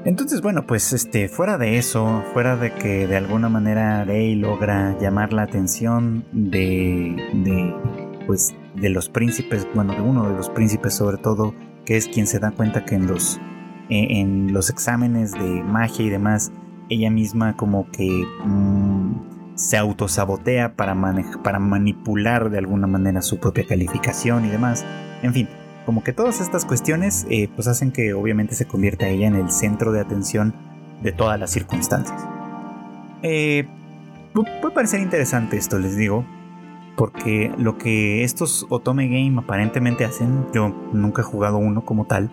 [0.05, 4.97] Entonces, bueno, pues este, fuera de eso, fuera de que de alguna manera Rey logra
[4.97, 7.75] llamar la atención de, de,
[8.25, 11.53] pues, de los príncipes, bueno, de uno de los príncipes sobre todo,
[11.85, 13.41] que es quien se da cuenta que en los,
[13.89, 16.53] e, en los exámenes de magia y demás,
[16.89, 20.95] ella misma como que mm, se autosabotea para,
[21.43, 24.85] para manipular de alguna manera su propia calificación y demás.
[25.21, 25.49] En fin,
[25.89, 29.49] como que todas estas cuestiones eh, pues hacen que obviamente se convierta ella en el
[29.49, 30.53] centro de atención
[31.01, 32.27] de todas las circunstancias.
[33.23, 33.65] Eh,
[34.61, 36.27] puede parecer interesante esto, les digo,
[36.95, 42.29] porque lo que estos Otome Game aparentemente hacen, yo nunca he jugado uno como tal,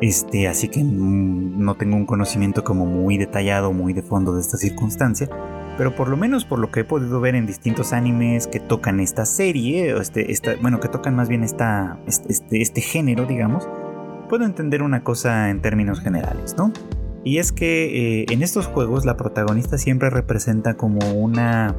[0.00, 4.56] Este, así que no tengo un conocimiento como muy detallado, muy de fondo de esta
[4.56, 5.28] circunstancia.
[5.76, 9.00] Pero por lo menos por lo que he podido ver en distintos animes que tocan
[9.00, 13.68] esta serie, este, esta, bueno, que tocan más bien esta, este, este, este género, digamos,
[14.28, 16.72] puedo entender una cosa en términos generales, ¿no?
[17.24, 21.74] Y es que eh, en estos juegos la protagonista siempre representa como una...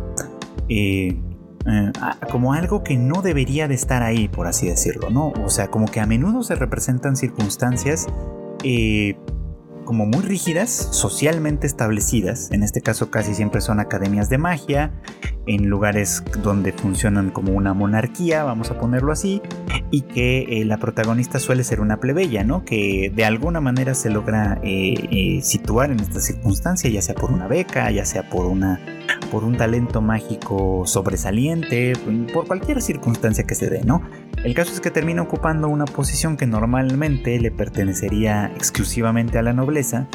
[0.70, 1.20] Eh,
[1.68, 1.92] eh,
[2.32, 5.30] como algo que no debería de estar ahí, por así decirlo, ¿no?
[5.44, 8.08] O sea, como que a menudo se representan circunstancias
[9.86, 12.52] como muy rígidas, socialmente establecidas.
[12.52, 14.92] En este caso casi siempre son academias de magia,
[15.48, 19.42] en lugares donde funcionan como una monarquía, vamos a ponerlo así,
[19.92, 22.66] y que eh, la protagonista suele ser una plebeya, ¿no?
[22.66, 27.32] Que de alguna manera se logra eh, eh, situar en esta circunstancia, ya sea por
[27.32, 28.80] una beca, ya sea por una
[29.26, 31.94] por un talento mágico sobresaliente,
[32.34, 34.02] por cualquier circunstancia que se dé, ¿no?
[34.44, 39.54] El caso es que termina ocupando una posición que normalmente le pertenecería exclusivamente a la
[39.54, 40.08] nobleza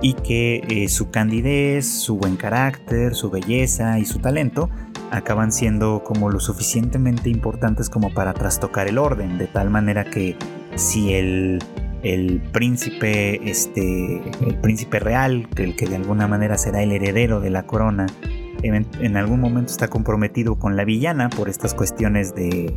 [0.00, 4.68] y que eh, su candidez, su buen carácter, su belleza y su talento
[5.10, 10.36] acaban siendo como lo suficientemente importantes como para trastocar el orden, de tal manera que
[10.74, 11.58] si el,
[12.02, 17.50] el príncipe, este, el príncipe real, el que de alguna manera será el heredero de
[17.50, 18.06] la corona,
[18.62, 22.76] en algún momento está comprometido con la villana por estas cuestiones de,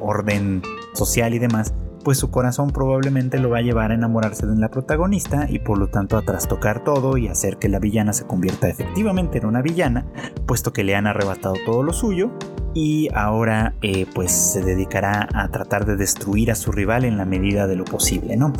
[0.00, 0.62] orden
[0.94, 4.70] social y demás, pues su corazón probablemente lo va a llevar a enamorarse de la
[4.70, 8.68] protagonista y por lo tanto a trastocar todo y hacer que la villana se convierta
[8.68, 10.06] efectivamente en una villana,
[10.46, 12.30] puesto que le han arrebatado todo lo suyo
[12.74, 17.24] y ahora eh, pues se dedicará a tratar de destruir a su rival en la
[17.24, 18.52] medida de lo posible, ¿no?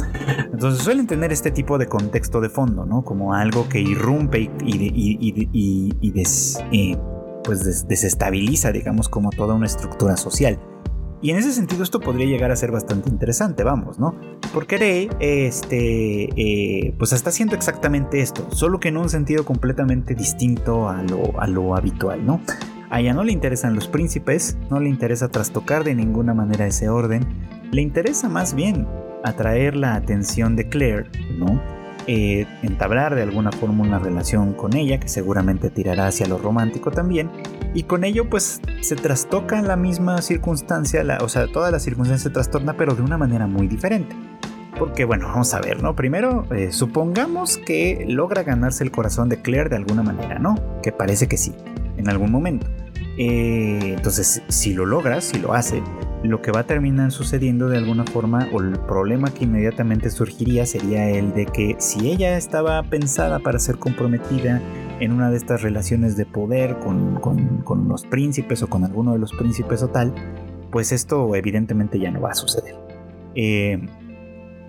[0.53, 3.03] Entonces suelen tener este tipo de contexto de fondo, ¿no?
[3.03, 6.15] Como algo que irrumpe y, y,
[6.73, 6.97] eh,
[7.45, 10.59] pues desestabiliza, digamos, como toda una estructura social.
[11.21, 14.15] Y en ese sentido esto podría llegar a ser bastante interesante, vamos, ¿no?
[14.55, 20.15] Porque Rey, este, eh, pues está haciendo exactamente esto, solo que en un sentido completamente
[20.15, 22.41] distinto a lo, a lo habitual, ¿no?
[22.91, 26.89] A ella no le interesan los príncipes, no le interesa trastocar de ninguna manera ese
[26.89, 27.27] orden,
[27.71, 28.87] le interesa más bien
[29.25, 31.07] atraer la atención de Claire,
[31.39, 31.61] ¿no?
[32.07, 36.91] Eh, entablar de alguna forma una relación con ella, que seguramente tirará hacia lo romántico
[36.91, 37.31] también,
[37.75, 42.33] y con ello pues se trastoca la misma circunstancia, o sea, toda la circunstancia se
[42.33, 44.17] trastorna, pero de una manera muy diferente.
[44.79, 45.95] Porque bueno, vamos a ver, ¿no?
[45.95, 50.55] Primero, eh, supongamos que logra ganarse el corazón de Claire de alguna manera, ¿no?
[50.83, 51.53] Que parece que sí,
[51.99, 52.67] en algún momento.
[53.19, 55.83] Eh, entonces, si lo logra, si lo hace,
[56.23, 60.67] lo que va a terminar sucediendo de alguna forma o el problema que inmediatamente surgiría
[60.67, 64.61] sería el de que si ella estaba pensada para ser comprometida
[65.01, 69.33] en una de estas relaciones de poder con, los príncipes o con alguno de los
[69.33, 70.15] príncipes o tal,
[70.71, 72.75] pues esto evidentemente ya no va a suceder.
[73.35, 73.81] Eh,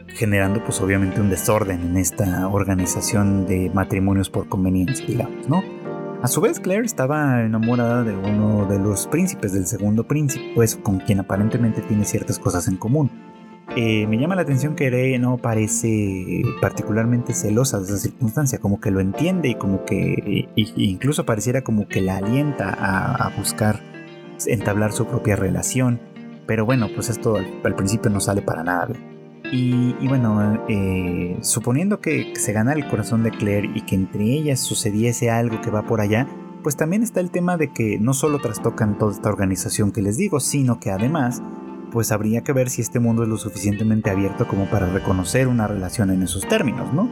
[0.07, 5.63] generando pues obviamente un desorden en esta organización de matrimonios por conveniencia, digamos, ¿no?
[6.21, 10.75] A su vez, Claire estaba enamorada de uno de los príncipes, del segundo príncipe, pues
[10.75, 13.09] con quien aparentemente tiene ciertas cosas en común.
[13.77, 18.81] Eh, me llama la atención que Rey no parece particularmente celosa de esa circunstancia, como
[18.81, 23.79] que lo entiende y como que incluso pareciera como que la alienta a, buscar
[24.45, 26.01] entablar su propia relación.
[26.45, 28.89] Pero bueno, pues esto al, principio no sale para nada.
[29.51, 34.59] Y, bueno, eh, suponiendo que se gana el corazón de Claire y que entre ellas
[34.59, 36.27] sucediese algo que va por allá,
[36.61, 40.17] pues también está el tema de que no solo trastocan toda esta organización que les
[40.17, 41.41] digo, sino que además,
[41.91, 45.67] pues habría que ver si este mundo es lo suficientemente abierto como para reconocer una
[45.67, 47.09] relación en esos términos, ¿no?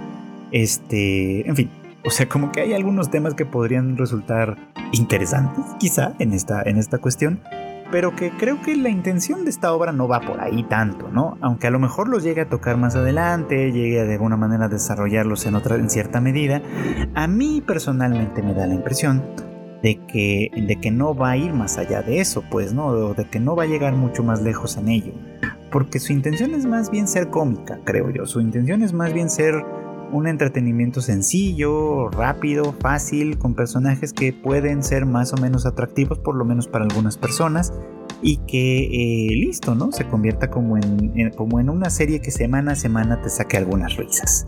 [0.51, 1.69] Este, en fin,
[2.05, 4.57] o sea, como que hay algunos temas que podrían resultar
[4.91, 7.41] interesantes, quizá, en esta, en esta cuestión,
[7.91, 11.37] pero que creo que la intención de esta obra no va por ahí tanto, ¿no?
[11.41, 14.69] Aunque a lo mejor los llegue a tocar más adelante, llegue de alguna manera a
[14.69, 16.61] desarrollarlos en, otra, en cierta medida,
[17.13, 19.23] a mí personalmente me da la impresión
[19.81, 23.13] de que, de que no va a ir más allá de eso, pues, ¿no?
[23.13, 25.13] De que no va a llegar mucho más lejos en ello.
[25.71, 28.25] Porque su intención es más bien ser cómica, creo yo.
[28.25, 29.63] Su intención es más bien ser
[30.11, 36.35] un entretenimiento sencillo, rápido, fácil, con personajes que pueden ser más o menos atractivos, por
[36.35, 37.73] lo menos para algunas personas,
[38.21, 39.91] y que eh, listo, ¿no?
[39.91, 43.95] Se convierta como en, como en una serie que semana a semana te saque algunas
[43.97, 44.47] risas.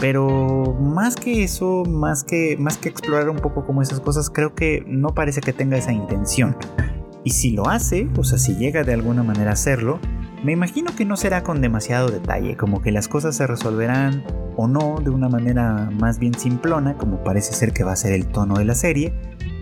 [0.00, 4.54] Pero más que eso, más que, más que explorar un poco como esas cosas, creo
[4.54, 6.56] que no parece que tenga esa intención.
[7.24, 9.98] Y si lo hace, o sea, si llega de alguna manera a hacerlo,
[10.42, 14.24] me imagino que no será con demasiado detalle, como que las cosas se resolverán
[14.56, 18.12] o no de una manera más bien simplona, como parece ser que va a ser
[18.12, 19.12] el tono de la serie,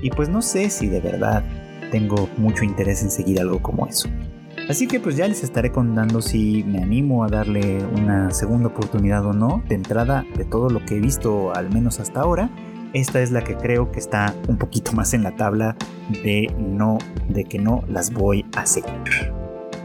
[0.02, 1.44] y pues no sé si de verdad
[1.90, 4.08] tengo mucho interés en seguir algo como eso.
[4.68, 9.24] Así que pues ya les estaré contando si me animo a darle una segunda oportunidad
[9.26, 9.62] o no.
[9.68, 12.50] De entrada, de todo lo que he visto, al menos hasta ahora,
[12.94, 15.76] esta es la que creo que está un poquito más en la tabla
[16.22, 16.98] de no,
[17.28, 19.43] de que no las voy a seguir.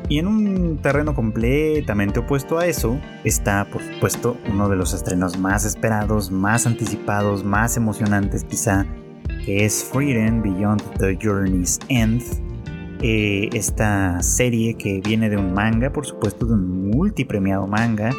[0.10, 5.38] Y en un terreno completamente opuesto a eso está, por supuesto, uno de los estrenos
[5.38, 8.88] más esperados, más anticipados, más emocionantes quizá,
[9.46, 12.24] que es Freedom Beyond the Journey's End,
[13.04, 18.10] eh, esta serie que viene de un manga, por supuesto de un multipremiado manga,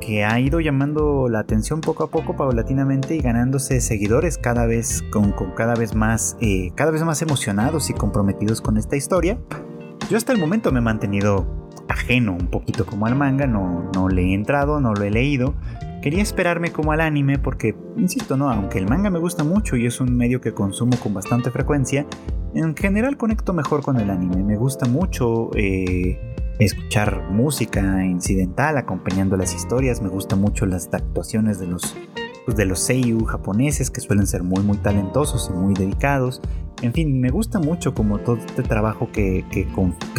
[0.00, 5.02] que ha ido llamando la atención poco a poco, paulatinamente y ganándose seguidores cada vez
[5.10, 9.38] con, cada vez más, eh, cada vez más emocionados y comprometidos con esta historia.
[10.12, 14.10] Yo hasta el momento me he mantenido ajeno un poquito como al manga, no, no
[14.10, 15.54] le he entrado, no lo he leído,
[16.02, 19.86] Quería esperarme como al anime porque, insisto, no, aunque el manga me gusta mucho y
[19.86, 22.04] es un medio que consumo con bastante frecuencia,
[22.54, 24.42] en general conecto mejor con el anime.
[24.42, 31.58] Me gusta mucho eh, escuchar música incidental acompañando las historias, me gustan mucho las actuaciones
[31.58, 31.96] de los,
[32.44, 36.40] pues, de los seiyuu japoneses que suelen ser muy muy talentosos y muy dedicados.
[36.80, 39.68] En fin, me gusta mucho como todo este trabajo que, que,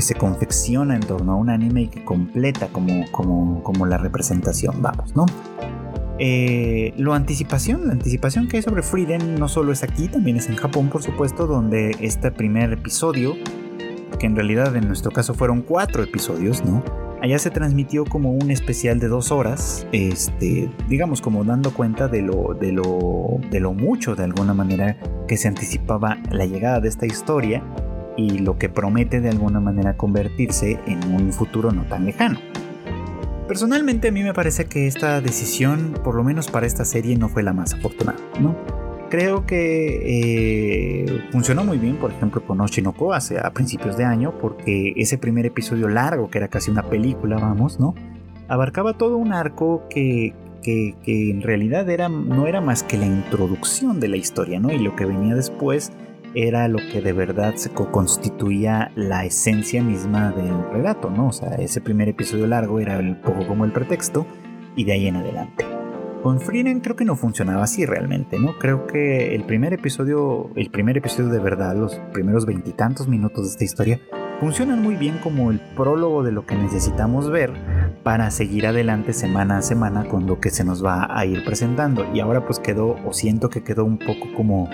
[0.02, 4.82] se confecciona en torno a un anime y que completa como, como, como la representación,
[4.82, 5.26] vamos, ¿no?
[6.20, 10.48] Eh, lo anticipación, la anticipación que hay sobre Freedom no solo es aquí, también es
[10.48, 13.36] en Japón, por supuesto, donde este primer episodio,
[14.20, 16.82] que en realidad en nuestro caso fueron cuatro episodios, ¿no?
[17.24, 22.22] Allá se transmitió como un especial de dos horas, este, digamos como dando cuenta de
[22.22, 26.90] lo, de lo, de lo mucho de alguna manera que se anticipaba la llegada de
[26.90, 27.64] esta historia
[28.18, 32.40] y lo que promete de alguna manera convertirse en un futuro no tan lejano.
[33.48, 37.30] Personalmente a mí me parece que esta decisión, por lo menos para esta serie, no
[37.30, 38.54] fue la más afortunada, ¿no?
[39.14, 44.40] Creo que eh, funcionó muy bien, por ejemplo, con Oshinoko hace a principios de año,
[44.42, 47.94] porque ese primer episodio largo, que era casi una película, vamos, ¿no?
[48.48, 50.34] Abarcaba todo un arco que,
[50.64, 54.72] que, que en realidad era, no era más que la introducción de la historia, ¿no?
[54.72, 55.92] Y lo que venía después
[56.34, 61.28] era lo que de verdad se constituía la esencia misma del relato, ¿no?
[61.28, 64.26] O sea, ese primer episodio largo era un poco como el pretexto
[64.76, 65.73] y de ahí en adelante.
[66.24, 68.58] Con Freeden creo que no funcionaba así realmente, ¿no?
[68.58, 73.50] Creo que el primer episodio, el primer episodio de verdad, los primeros veintitantos minutos de
[73.50, 74.02] esta historia,
[74.40, 77.52] funcionan muy bien como el prólogo de lo que necesitamos ver
[78.04, 82.06] para seguir adelante semana a semana con lo que se nos va a ir presentando.
[82.14, 84.70] Y ahora pues quedó, o siento que quedó un poco como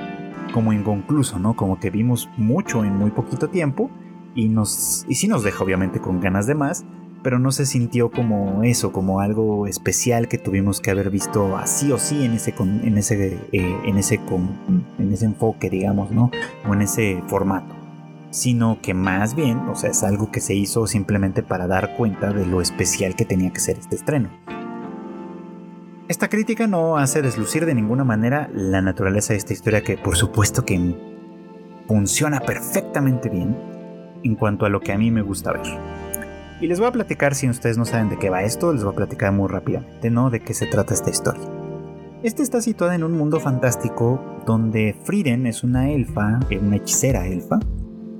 [0.54, 1.56] como inconcluso, ¿no?
[1.56, 3.90] Como que vimos mucho en muy poquito tiempo
[4.36, 6.86] y nos y sí nos deja obviamente con ganas de más,
[7.24, 11.92] pero no se sintió como eso, como algo especial que tuvimos que haber visto así
[11.92, 14.20] o sí en ese en ese eh, en ese
[14.98, 16.32] en ese enfoque, digamos, ¿no?
[16.68, 17.76] O en ese formato.
[18.32, 22.32] Sino que más bien, o sea, es algo que se hizo simplemente para dar cuenta
[22.32, 24.30] de lo especial que tenía que ser este estreno.
[26.08, 30.16] Esta crítica no hace deslucir de ninguna manera la naturaleza de esta historia que por
[30.16, 30.96] supuesto que
[31.88, 33.56] funciona perfectamente bien
[34.24, 35.99] en cuanto a lo que a mí me gusta ver.
[36.62, 38.94] Y les voy a platicar, si ustedes no saben de qué va esto, les voy
[38.94, 40.30] a platicar muy rápidamente, ¿no?
[40.30, 41.44] De qué se trata esta historia.
[42.22, 47.28] Esta está situada en un mundo fantástico donde Frieden es una elfa, eh, una hechicera
[47.28, 47.60] elfa,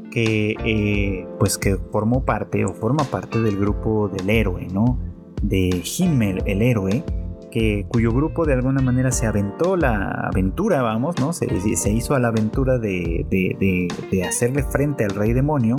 [0.10, 4.98] que eh, pues que formó parte o forma parte del grupo del héroe, ¿no?
[5.42, 7.04] De Himmel, el héroe,
[7.52, 11.34] que, cuyo grupo de alguna manera se aventó la aventura, vamos, ¿no?
[11.34, 15.76] Se, se hizo a la aventura de, de, hacerle frente al rey demonio,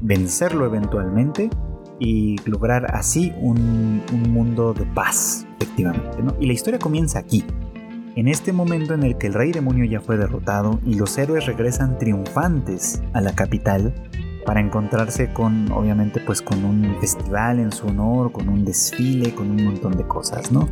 [0.00, 1.50] vencerlo eventualmente
[2.02, 6.34] y lograr así un, un mundo de paz, efectivamente, ¿no?
[6.40, 7.44] Y la historia comienza aquí,
[8.16, 11.46] en este momento en el que el rey demonio ya fue derrotado y los héroes
[11.46, 13.94] regresan triunfantes a la capital
[14.44, 19.50] para encontrarse con, obviamente, pues con un festival en su honor, con un desfile, con
[19.50, 20.68] un montón de cosas, ¿no?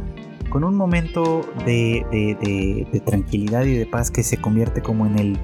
[0.50, 5.38] con un momento de, tranquilidad y de paz que se convierte como en el,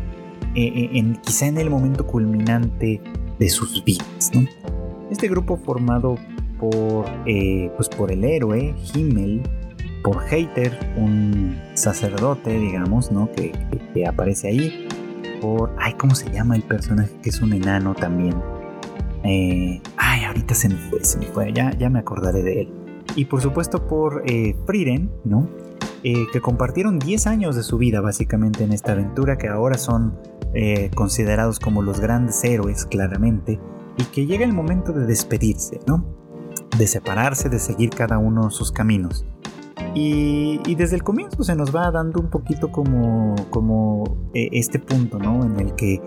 [0.55, 3.01] e, e, en, quizá en el momento culminante
[3.39, 4.33] de sus vidas.
[5.11, 6.17] Este grupo formado
[6.59, 9.43] por, eh, pues por el héroe Himmel,
[10.07, 13.29] por Hater, un sacerdote, digamos, ¿no?
[13.33, 13.53] que,
[14.07, 14.89] aparece ahí,
[15.41, 18.35] por, ay, ¿cómo se llama el personaje que es un enano también?
[19.25, 22.73] Eh, ay, ahorita se me fue, se me fue, ya, ya me acordaré de él
[23.17, 24.55] y por supuesto por eh,
[25.25, 25.49] ¿no?
[26.05, 30.15] Eh, que compartieron 10 años de su vida básicamente en esta aventura, que ahora son
[30.95, 33.61] considerados como los grandes héroes claramente,
[33.97, 36.05] y que llega el momento de despedirse, ¿no?
[36.79, 39.25] De separarse, de seguir cada uno sus caminos.
[39.95, 45.45] Y, desde el comienzo se nos va dando un poquito como, como este punto, ¿no?
[45.45, 46.03] En el que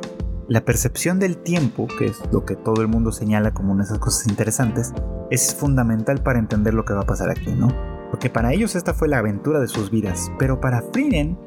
[0.48, 3.90] la percepción del tiempo, que es lo que todo el mundo señala como una de
[3.90, 4.94] esas cosas interesantes,
[5.32, 7.68] es fundamental para entender lo que va a pasar aquí, ¿no?
[8.12, 11.38] Porque para ellos esta fue la aventura de sus vidas, pero para Frieden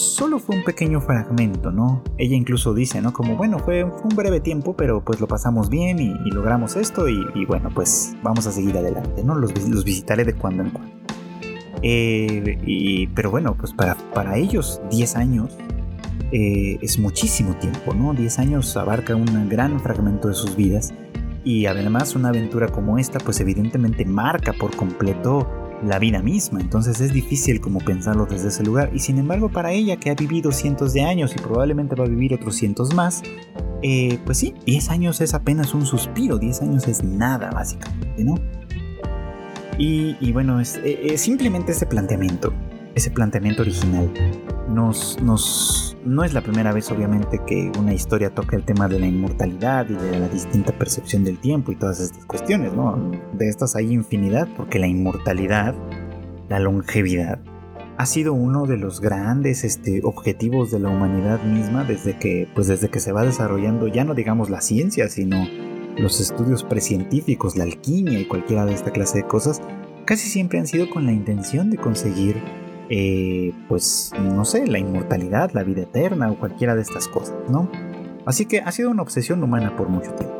[0.00, 2.02] solo fue un pequeño fragmento, ¿no?
[2.18, 3.12] Ella incluso dice, ¿no?
[3.12, 7.44] Como, bueno, fue, un breve tiempo, pero pues lo pasamos bien y, logramos esto y,
[7.46, 9.34] bueno, pues vamos a seguir adelante, ¿no?
[9.34, 9.52] Los,
[9.84, 10.92] visitaré de cuando en cuando.
[11.82, 15.56] Eh, pero bueno, pues para, para ellos 10 años
[16.32, 18.14] eh, es muchísimo tiempo, ¿no?
[18.14, 20.94] 10 años abarca un gran fragmento de sus vidas
[21.44, 27.00] y además una aventura como esta pues evidentemente marca por completo la vida misma, entonces
[27.00, 28.90] es difícil como pensarlo desde ese lugar.
[28.94, 32.08] Y sin embargo para ella que ha vivido cientos de años y probablemente va a
[32.08, 33.22] vivir otros cientos más,
[33.82, 38.34] eh, pues sí, 10 años es apenas un suspiro, 10 años es nada básicamente, ¿no?
[39.78, 42.52] Y, bueno, es, eh, simplemente ese planteamiento,
[42.94, 44.12] ese planteamiento original
[44.70, 49.06] nos, no es la primera vez obviamente que una historia toca el tema de la
[49.06, 53.10] inmortalidad y de la distinta percepción del tiempo y todas estas cuestiones, ¿no?
[53.32, 55.74] De estas hay infinidad porque la inmortalidad,
[56.48, 57.40] la longevidad,
[57.98, 62.66] ha sido uno de los grandes este, objetivos de la humanidad misma desde que, pues
[62.66, 65.46] desde que se va desarrollando ya no digamos la ciencia, sino
[65.98, 69.60] los estudios precientíficos, la alquimia y cualquiera de esta clase de cosas,
[70.06, 72.36] casi siempre han sido con la intención de conseguir
[72.90, 77.70] eh, pues no sé, la inmortalidad, la vida eterna o cualquiera de estas cosas, ¿no?
[78.26, 80.36] Así que ha sido una obsesión humana por mucho tiempo.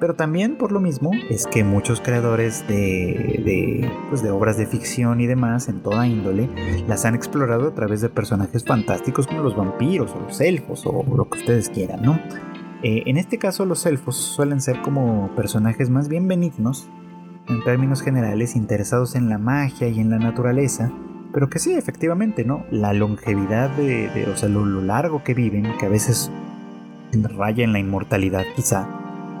[0.00, 4.66] Pero también por lo mismo es que muchos creadores de, de, pues de obras de
[4.66, 6.48] ficción y demás en toda índole
[6.86, 11.04] las han explorado a través de personajes fantásticos como los vampiros o los elfos o
[11.16, 12.20] lo que ustedes quieran, ¿no?
[12.82, 16.88] Eh, en este caso los elfos suelen ser como personajes más bien benignos,
[17.48, 20.92] en términos generales interesados en la magia y en la naturaleza,
[21.38, 22.64] pero que sí, efectivamente, ¿no?
[22.72, 26.32] La longevidad de, o sea, lo, largo que viven, que a veces
[27.12, 28.88] raya en la inmortalidad quizá,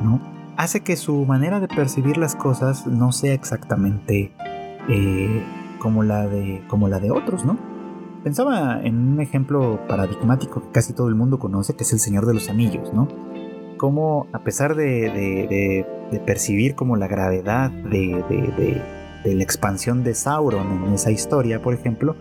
[0.00, 0.20] ¿no?
[0.56, 4.30] Hace que su manera de percibir las cosas no sea exactamente
[4.88, 5.42] eh,
[5.80, 7.58] como, la de, como la de otros, ¿no?
[8.22, 12.26] Pensaba en un ejemplo paradigmático que casi todo el mundo conoce, que es el Señor
[12.26, 13.08] de los Anillos, ¿no?
[13.76, 15.84] Como a pesar de
[16.24, 18.22] percibir como la gravedad de,
[19.28, 22.16] de la expansión de Sauron en esa historia, por ejemplo,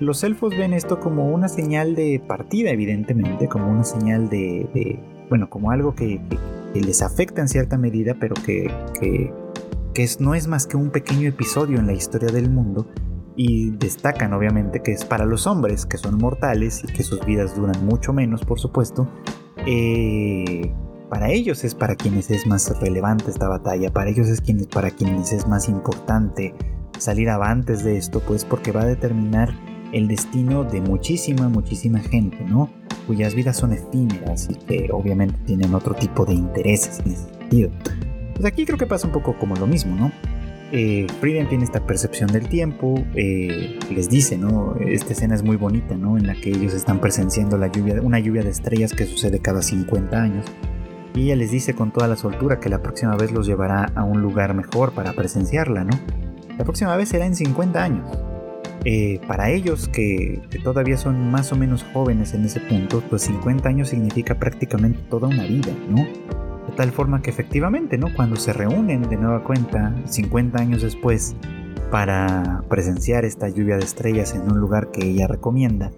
[0.00, 4.98] los elfos ven esto como una señal de partida, evidentemente, como una señal de,
[5.28, 6.20] bueno, como algo que,
[6.74, 8.68] les afecta en cierta medida, pero que,
[10.18, 12.86] no es más que un pequeño episodio en la historia del mundo.
[13.36, 17.56] Y destacan, obviamente, que es para los hombres, que son mortales y que sus vidas
[17.56, 19.08] duran mucho menos, por supuesto.
[19.66, 20.72] Eh,
[21.14, 24.90] para ellos es para quienes es más relevante esta batalla, para ellos es quienes, para
[24.90, 26.52] quienes es más importante
[26.98, 29.54] salir avantes de esto, pues porque va a determinar
[29.92, 32.68] el destino de muchísima, muchísima gente, ¿no?
[33.06, 37.70] Cuyas vidas son efímeras y que obviamente tienen otro tipo de intereses en ese sentido.
[38.34, 40.10] Pues aquí creo que pasa un poco como lo mismo, ¿no?
[40.72, 44.74] Eh, Frieden tiene esta percepción del tiempo, eh, les dice, ¿no?
[44.80, 46.18] Esta escena es muy bonita, ¿no?
[46.18, 49.62] En la que ellos están presenciando la lluvia, una lluvia de estrellas que sucede cada
[49.62, 50.44] 50 años
[51.14, 54.02] y ella les dice con toda la soltura que la próxima vez los llevará a
[54.02, 55.98] un lugar mejor para presenciarla, ¿no?
[56.58, 58.18] La próxima vez será en 50 años.
[58.84, 63.68] Eh, para ellos que, todavía son más o menos jóvenes en ese punto, pues 50
[63.68, 66.04] años significa prácticamente toda una vida, ¿no?
[66.04, 68.08] De tal forma que efectivamente, ¿no?
[68.14, 71.34] Cuando se reúnen de nueva cuenta, 50 años después,
[71.90, 75.92] para presenciar esta lluvia de estrellas en un lugar que ella recomienda,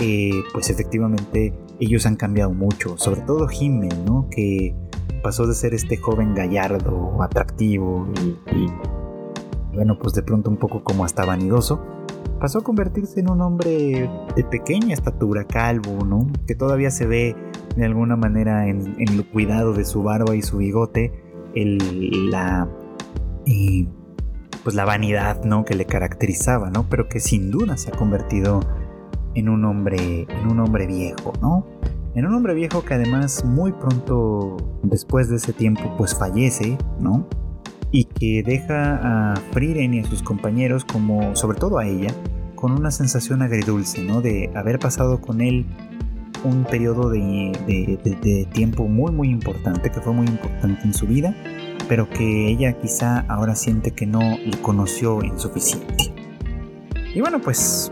[0.00, 4.28] eh, pues efectivamente ellos han cambiado mucho, sobre todo Himmel, ¿no?
[4.30, 4.74] Que
[5.22, 8.08] pasó de ser este joven gallardo, atractivo
[8.52, 8.66] y,
[9.74, 11.80] bueno, pues de pronto un poco como hasta vanidoso,
[12.40, 16.26] pasó a convertirse en un hombre de pequeña estatura, calvo, ¿no?
[16.46, 17.36] Que todavía se ve
[17.76, 21.12] de alguna manera en, el cuidado de su barba y su bigote,
[21.54, 22.68] el, la,
[24.64, 25.64] pues la vanidad, ¿no?
[25.64, 26.88] Que le caracterizaba, ¿no?
[26.88, 28.60] Pero que sin duda se ha convertido
[29.38, 31.66] en un hombre, en un hombre viejo, ¿no?
[32.14, 37.26] En un hombre viejo que además muy pronto después de ese tiempo pues fallece, ¿no?
[37.90, 42.12] Y que deja a Frieren y a sus compañeros como, sobre todo a ella,
[42.54, 44.20] con una sensación agridulce, ¿no?
[44.20, 45.66] De haber pasado con él
[46.44, 51.34] un periodo de, de, tiempo muy muy importante, que fue muy importante en su vida,
[51.88, 56.12] pero que ella quizá ahora siente que no le conoció en suficiente.
[57.14, 57.90] Y bueno, pues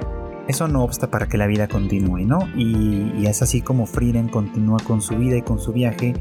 [0.49, 2.38] eso no obsta para que la vida continúe, ¿no?
[2.57, 6.14] Y, es así como Frieden continúa con su vida y con su viaje,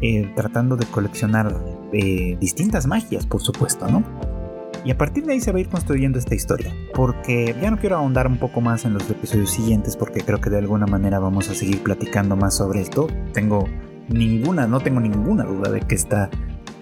[0.00, 1.54] eh, tratando de coleccionar
[1.92, 4.02] eh, distintas magias, por supuesto, ¿no?
[4.86, 6.72] Y a partir de ahí se va a ir construyendo esta historia.
[6.94, 10.48] Porque ya no quiero ahondar un poco más en los episodios siguientes porque creo que
[10.48, 13.08] de alguna manera vamos a seguir platicando más sobre esto.
[13.32, 13.64] Tengo
[14.08, 16.30] ninguna, no tengo ninguna duda de que esta...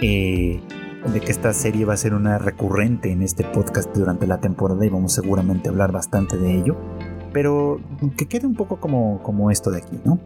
[0.00, 0.60] Eh,
[1.12, 4.84] de que esta serie va a ser una recurrente en este podcast durante la temporada
[4.84, 6.76] y vamos seguramente a hablar bastante de ello.
[7.32, 7.80] Pero
[8.16, 10.20] que quede un poco como, como esto de aquí, ¿no?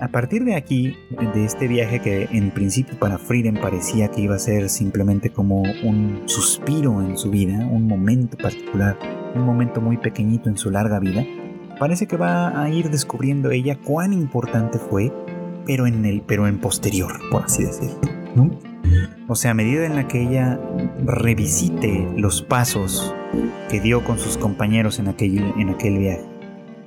[0.00, 0.94] A partir de aquí,
[1.34, 5.62] de este viaje que en principio para Frieden parecía que iba a ser simplemente como
[5.62, 8.96] un suspiro en su vida, un momento particular,
[9.34, 11.24] un momento muy pequeñito en su larga vida,
[11.80, 15.12] parece que va a ir descubriendo ella cuán importante fue,
[15.66, 17.98] pero en el, pero en posterior, por así decirlo.
[19.28, 20.58] O sea, a medida en la que ella
[21.04, 23.14] revisite los pasos
[23.68, 26.38] que dio con sus compañeros en aquel, en aquel viaje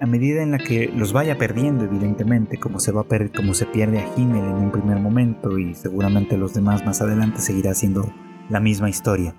[0.02, 4.00] a medida en la que los vaya perdiendo, evidentemente, como se, va como se pierde
[4.00, 8.12] a Himmel en un primer momento y seguramente los demás más adelante seguirá siendo
[8.50, 9.36] la misma historia.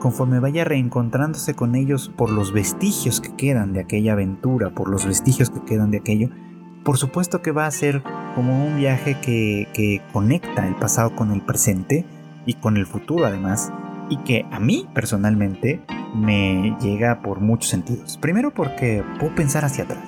[0.00, 5.06] Conforme vaya reencontrándose con ellos por los vestigios que quedan de aquella aventura, por los
[5.06, 6.28] vestigios que quedan de aquello,
[6.84, 8.02] por supuesto que va a ser
[8.34, 12.04] como un viaje que, conecta el pasado con el presente
[12.46, 13.72] y con el futuro además,
[14.08, 15.80] y que a mí personalmente
[16.14, 18.18] me llega por muchos sentidos.
[18.18, 20.04] Primero porque puedo pensar hacia atrás.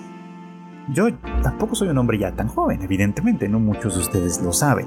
[0.88, 4.86] Yo tampoco soy un hombre ya tan joven, evidentemente, no muchos de ustedes lo saben.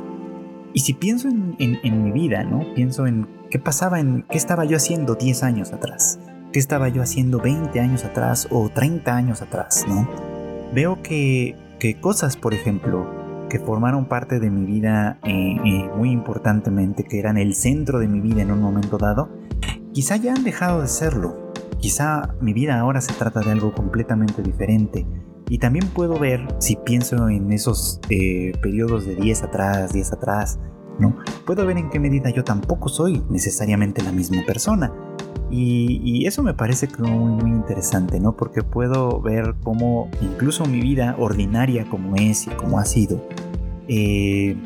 [0.73, 2.73] Y si pienso en, en, mi vida, ¿no?
[2.75, 6.19] Pienso en qué pasaba, en qué estaba yo haciendo 10 años atrás,
[6.51, 10.07] qué estaba yo haciendo 20 años atrás o 30 años atrás, ¿no?
[10.73, 16.11] Veo que, que cosas, por ejemplo, que formaron parte de mi vida eh, eh, muy
[16.11, 19.29] importantemente, que eran el centro de mi vida en un momento dado,
[19.93, 21.51] quizá ya han dejado de serlo.
[21.79, 25.05] Quizá mi vida ahora se trata de algo completamente diferente.
[25.49, 30.59] Y también puedo ver, si pienso en esos eh, periodos de 10 atrás, 10 atrás,
[30.99, 31.15] ¿no?
[31.45, 34.91] Puedo ver en qué medida yo tampoco soy necesariamente la misma persona.
[35.49, 38.35] Y, eso me parece muy, muy interesante, ¿no?
[38.35, 43.25] Porque puedo ver cómo incluso mi vida ordinaria como es y como ha sido,
[43.87, 44.57] eh,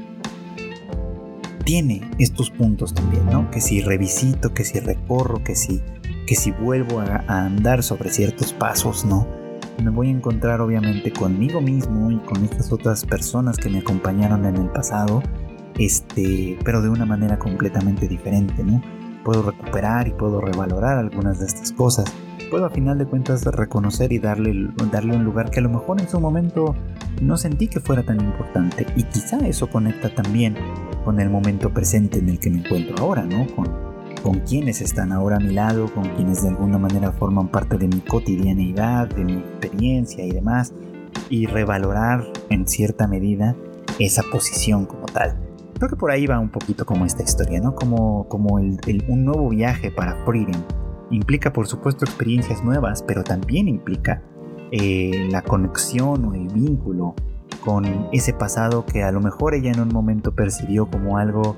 [1.63, 3.51] tiene estos puntos también, ¿no?
[3.51, 5.81] Que si revisito, que si recorro, que si,
[6.25, 9.27] que si vuelvo a, andar sobre ciertos pasos, ¿no?
[9.83, 14.45] Me voy a encontrar obviamente conmigo mismo y con estas otras personas que me acompañaron
[14.45, 15.21] en el pasado,
[15.77, 18.81] este, pero de una manera completamente diferente, ¿no?
[19.23, 22.11] Puedo recuperar y puedo revalorar algunas de estas cosas.
[22.49, 26.01] Puedo a final de cuentas reconocer y darle, darle un lugar que a lo mejor
[26.01, 26.75] en su momento
[27.21, 28.85] no sentí que fuera tan importante.
[28.97, 30.55] Y quizá eso conecta también
[31.05, 33.47] con el momento presente en el que me encuentro ahora, ¿no?
[33.55, 33.69] Con,
[34.21, 37.87] con quienes están ahora a mi lado, con quienes de alguna manera forman parte de
[37.87, 40.73] mi cotidianeidad, de mi experiencia y demás.
[41.29, 43.55] Y revalorar en cierta medida
[43.97, 45.50] esa posición como tal.
[45.81, 47.73] Creo que por ahí va un poquito como esta historia, ¿no?
[47.73, 50.61] Como, como un nuevo viaje para Freedom.
[51.09, 54.21] Implica, por supuesto, experiencias nuevas, pero también implica
[54.71, 57.15] eh, la conexión o el vínculo
[57.65, 61.55] con ese pasado que a lo mejor ella en un momento percibió como algo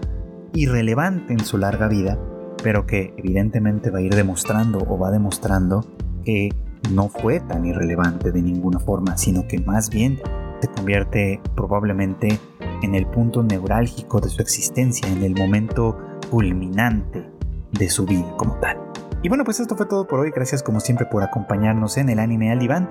[0.54, 2.18] irrelevante en su larga vida,
[2.64, 5.86] pero que evidentemente va a ir demostrando o va demostrando
[6.24, 6.48] que
[6.94, 10.22] no fue tan irrelevante de ninguna forma, sino que más bien
[10.62, 12.40] se convierte probablemente
[12.84, 15.98] en el punto neurálgico de su existencia, en el momento
[16.30, 17.26] culminante
[17.72, 18.78] de su vida como tal.
[19.24, 20.32] Y bueno, pues esto fue todo por hoy.
[20.32, 22.90] Gracias como siempre por acompañarnos en el anime al diván.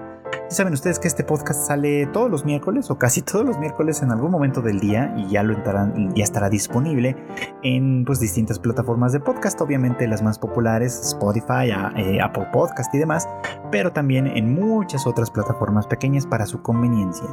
[0.49, 4.03] Ya saben ustedes que este podcast sale todos los miércoles o casi todos los miércoles
[4.03, 7.17] en algún momento del día y ya lo entrarán, ya estará disponible
[7.63, 12.99] en pues distintas plataformas de podcast, obviamente las más populares, Spotify, eh, Apple Podcast y
[12.99, 13.29] demás,
[13.71, 17.29] pero también en muchas otras plataformas pequeñas para su conveniencia.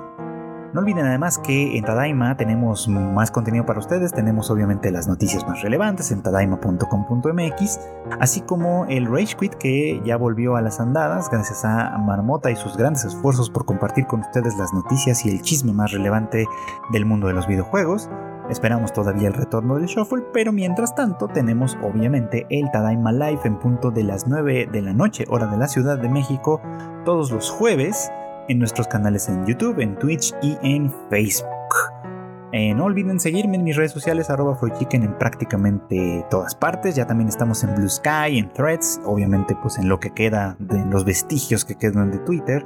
[0.71, 5.47] No olviden además que en Tadaima tenemos más contenido para ustedes, tenemos obviamente las noticias
[5.47, 7.79] más relevantes en tadaima.com.mx,
[8.19, 12.55] así como el Rage Quit que ya volvió a las andadas gracias a Marmota y
[12.55, 16.45] sus grandes esfuerzos por compartir con ustedes las noticias y el chisme más relevante
[16.91, 18.07] del mundo de los videojuegos.
[18.47, 23.57] Esperamos todavía el retorno del Shuffle, pero mientras tanto tenemos obviamente el Tadaima Live en
[23.57, 26.61] punto de las 9 de la noche, hora de la Ciudad de México,
[27.05, 28.11] todos los jueves
[28.49, 31.45] en nuestros canales en YouTube, en Twitch y en Facebook.
[32.51, 36.95] Eh, no olviden seguirme en mis redes sociales, arroba Chicken en prácticamente todas partes.
[36.95, 40.83] Ya también estamos en Blue Sky, en Threads, obviamente pues en lo que queda de
[40.85, 42.65] los vestigios que quedan de Twitter.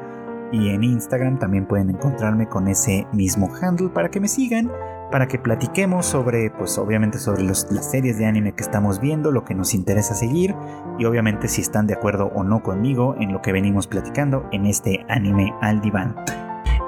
[0.54, 4.72] Y en Instagram también pueden encontrarme con ese mismo handle para que me sigan
[5.14, 9.46] para que platiquemos sobre, pues obviamente sobre las series de anime que estamos viendo, lo
[9.46, 10.56] que nos interesa seguir
[10.98, 14.66] y obviamente si están de acuerdo o no conmigo en lo que venimos platicando en
[14.66, 16.16] este anime al diván.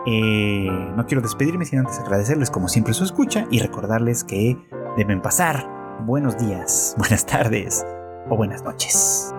[0.07, 4.57] Eh, no quiero despedirme sin antes agradecerles como siempre su escucha y recordarles que
[4.97, 5.63] deben pasar
[6.07, 7.86] buenos días, buenas tardes
[8.28, 9.34] o buenas noches.